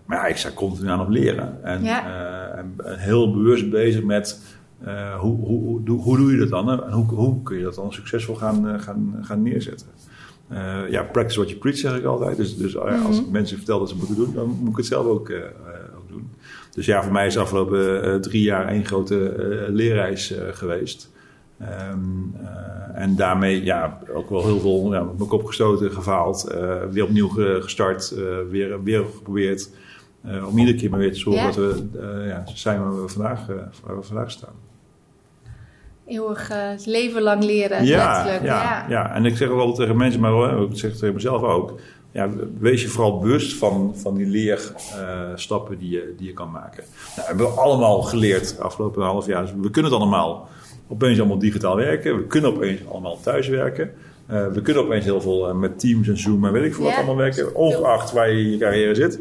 [0.05, 1.63] Maar ja, ik sta continu aan op leren.
[1.63, 2.51] En, ja.
[2.55, 4.41] en heel bewust bezig met
[5.19, 6.83] hoe, hoe, hoe, hoe, doe je dat dan?
[6.83, 9.87] En hoe, hoe kun je dat dan succesvol gaan, gaan, gaan neerzetten?
[10.89, 12.37] ja, practice what you preach zeg ik altijd.
[12.37, 13.31] Dus, dus als mm -hmm.
[13.31, 15.31] mensen vertel dat ze moeten doen, dan moet ik het zelf ook,
[15.97, 16.29] ook doen.
[16.71, 19.35] Dus ja, voor mij is de afgelopen drie jaar één grote
[19.69, 21.13] leerreis geweest.
[21.61, 22.35] Um,
[22.93, 26.55] en daarmee ja, ook wel heel veel ja, mijn kop gestoten, gefaald.
[26.91, 27.27] weer opnieuw
[27.61, 28.15] gestart,
[28.49, 29.69] weer, weer geprobeerd.
[30.47, 31.51] om iedere keer maar weer te zorgen ja.
[31.51, 33.45] dat we ja, zijn waar we vandaag,
[33.83, 34.53] waar we vandaag staan.
[36.05, 36.51] Eeuwig
[36.85, 38.43] leven lang leren, ja, letterlijk.
[38.43, 38.85] Ja, ja.
[38.89, 41.79] ja, en ik zeg ook wel tegen mensen, maar ik zeg het tegen mezelf ook
[42.15, 46.83] ja, wees je vooral bewust van, van die leerstappen die, je, die je kan maken.
[47.15, 49.41] Nou, we hebben allemaal geleerd afgelopen half jaar.
[49.41, 50.49] Dus we kunnen het allemaal
[50.87, 52.17] opeens allemaal digitaal werken.
[52.17, 53.91] We kunnen opeens allemaal thuiswerken.
[54.31, 56.83] Uh, we kunnen opeens heel veel uh, met Teams en Zoom en weet ik veel
[56.83, 56.97] wat ja.
[56.97, 57.55] allemaal werken.
[57.55, 59.19] Ongeacht waar je in je carrière zit.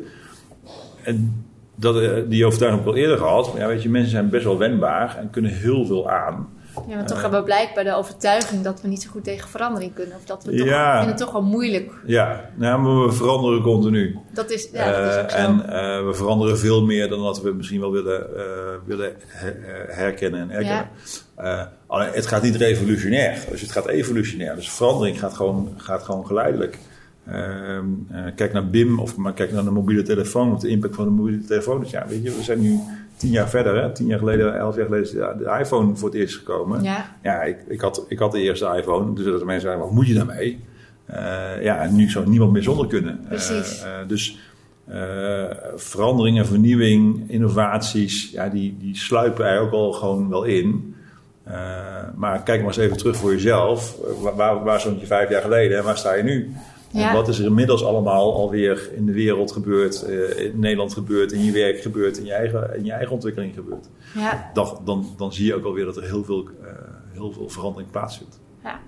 [1.03, 3.53] En dat, die overtuiging heb ik al eerder gehad.
[3.53, 6.49] Maar ja, weet je, mensen zijn best wel wendbaar en kunnen heel veel aan.
[6.89, 9.95] Ja, maar toch hebben we blijkbaar de overtuiging dat we niet zo goed tegen verandering
[9.95, 10.17] kunnen.
[10.17, 10.93] Of dat we toch, ja.
[10.93, 11.93] vinden het toch wel moeilijk.
[12.07, 14.19] Ja, nou, maar we veranderen continu.
[14.33, 15.37] Dat is, ja, dat is ook zo.
[15.37, 15.57] En
[16.07, 18.27] we veranderen veel meer dan dat we misschien wel willen,
[18.87, 19.13] willen
[19.89, 20.77] herkennen en erkennen.
[20.77, 20.91] Ja.
[21.87, 23.45] Alleen, het gaat niet revolutionair.
[23.51, 24.55] Dus het gaat evolutionair.
[24.55, 26.79] Dus verandering gaat gewoon, gaat gewoon geleidelijk.
[28.37, 30.53] kijk naar BIM of maar kijk naar de mobiele telefoon.
[30.53, 31.81] Of de impact van de mobiele telefoon.
[31.81, 32.81] Dus ja, weet je, we zijn nu
[33.17, 36.19] tien jaar verder, hè, tien jaar geleden, elf jaar geleden is de iPhone voor het
[36.19, 36.83] eerst gekomen.
[36.83, 39.85] Ja, ja ik, ik, had, ik had de eerste iPhone, dus dat de mensen zeiden,
[39.85, 40.61] wat moet je daarmee?
[41.11, 43.21] Uh, ja, en nu zou niemand meer zonder kunnen.
[43.29, 43.83] Precies.
[43.83, 44.39] Uh, uh, dus
[45.77, 50.95] veranderingen, vernieuwing, innovaties, ja, die, die sluipen er ook al gewoon wel in.
[52.15, 53.97] Maar kijk maar eens even terug voor jezelf.
[54.37, 56.55] Waar, waar stond je vijf jaar geleden en waar sta je nu?
[56.93, 60.03] En wat is er inmiddels allemaal alweer in de wereld gebeurd,
[60.37, 63.89] in Nederland gebeurd, in je werk gebeurd, in je eigen, in je eigen ontwikkeling gebeurd?
[64.15, 64.51] Ja.
[64.53, 66.49] Dan, dan, dan zie je ook alweer dat er heel veel,
[67.13, 68.41] heel veel verandering plaatsvindt.
[68.63, 68.81] Ja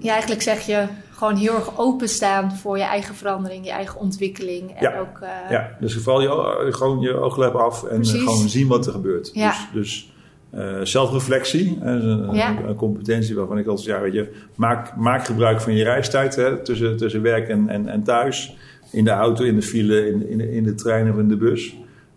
[0.00, 4.70] ja, eigenlijk zeg je gewoon heel erg openstaan voor je eigen verandering, je eigen ontwikkeling.
[4.70, 4.98] En ja.
[4.98, 5.18] ook,
[5.50, 9.30] ja, dus vooral je, gewoon je ooglep af en gewoon zien wat er gebeurt.
[9.32, 9.48] Ja.
[9.48, 10.12] Dus, dus
[10.54, 12.58] uh, zelfreflectie, een, ja.
[12.66, 16.56] een, competentie waarvan ik altijd ja, weet je, maak, maak gebruik van je reistijd hè,
[16.56, 18.56] tussen, tussen werk en, en, en thuis.
[18.92, 21.74] In de auto, in de file, in, in, in de trein of in de bus.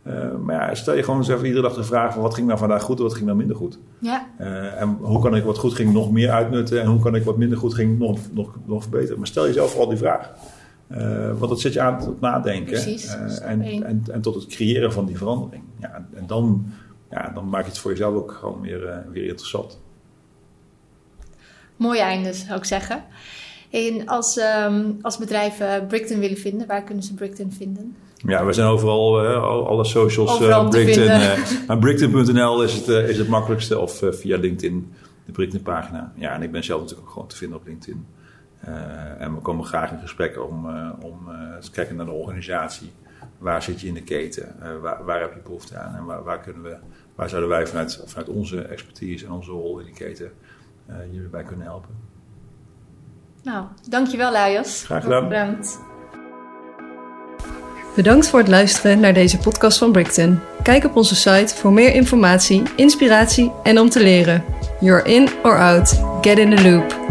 [0.08, 0.14] Uh,
[0.46, 2.60] maar ja, stel je gewoon eens even iedere dag de vraag van wat ging nou
[2.60, 3.80] vandaag goed en wat ging nou minder goed.
[4.00, 4.28] Ja.
[4.40, 7.24] Uh, en hoe kan ik wat goed ging nog meer uitnutten en hoe kan ik
[7.24, 9.18] wat minder goed ging nog, nog, nog verbeteren.
[9.18, 10.32] Maar stel jezelf vooral die vraag.
[10.92, 12.72] Uh, want dat zet je aan tot nadenken.
[12.72, 13.08] Precies,
[13.42, 15.64] en, en, en, tot het creëren van die verandering.
[15.80, 16.66] Ja, en dan,
[17.14, 19.80] ja, dan maak je het voor jezelf ook gewoon weer, weer interessant.
[21.76, 23.04] Mooi einde zou ik zeggen.
[23.74, 27.96] En als, um, als bedrijven Brickton willen vinden, waar kunnen ze Brickton vinden?
[28.16, 30.42] Ja, we zijn overal, uh, alle socials.
[30.42, 33.80] Uh, Brickton, uh, Brickton.nl is het, is het makkelijkste.
[33.80, 34.94] Of via LinkedIn,
[35.26, 36.14] de Brickton pagina.
[36.16, 38.06] Ja, en ik ben zelf natuurlijk ook gewoon te vinden op LinkedIn.
[39.20, 40.66] en we komen graag in gesprek om,
[41.02, 41.18] om
[41.62, 42.92] te kijken naar de organisatie.
[43.38, 44.56] Waar zit je in de keten?
[44.82, 45.96] Waar, waar, heb je behoefte aan?
[45.96, 46.76] En waar, waar, kunnen we,
[47.16, 50.32] waar zouden wij vanuit, vanuit onze expertise en onze rol in die keten
[51.12, 51.90] jullie bij kunnen helpen?
[53.44, 54.84] Nou, dankjewel Lajos.
[54.84, 55.30] Graag gedaan.
[55.30, 55.80] Bedankt.
[57.96, 60.40] Bedankt voor het luisteren naar deze podcast van Brickton.
[60.64, 64.44] Kijk op onze site voor meer informatie, inspiratie en om te leren.
[64.80, 66.04] You're in or out.
[66.22, 67.02] Get in the loop.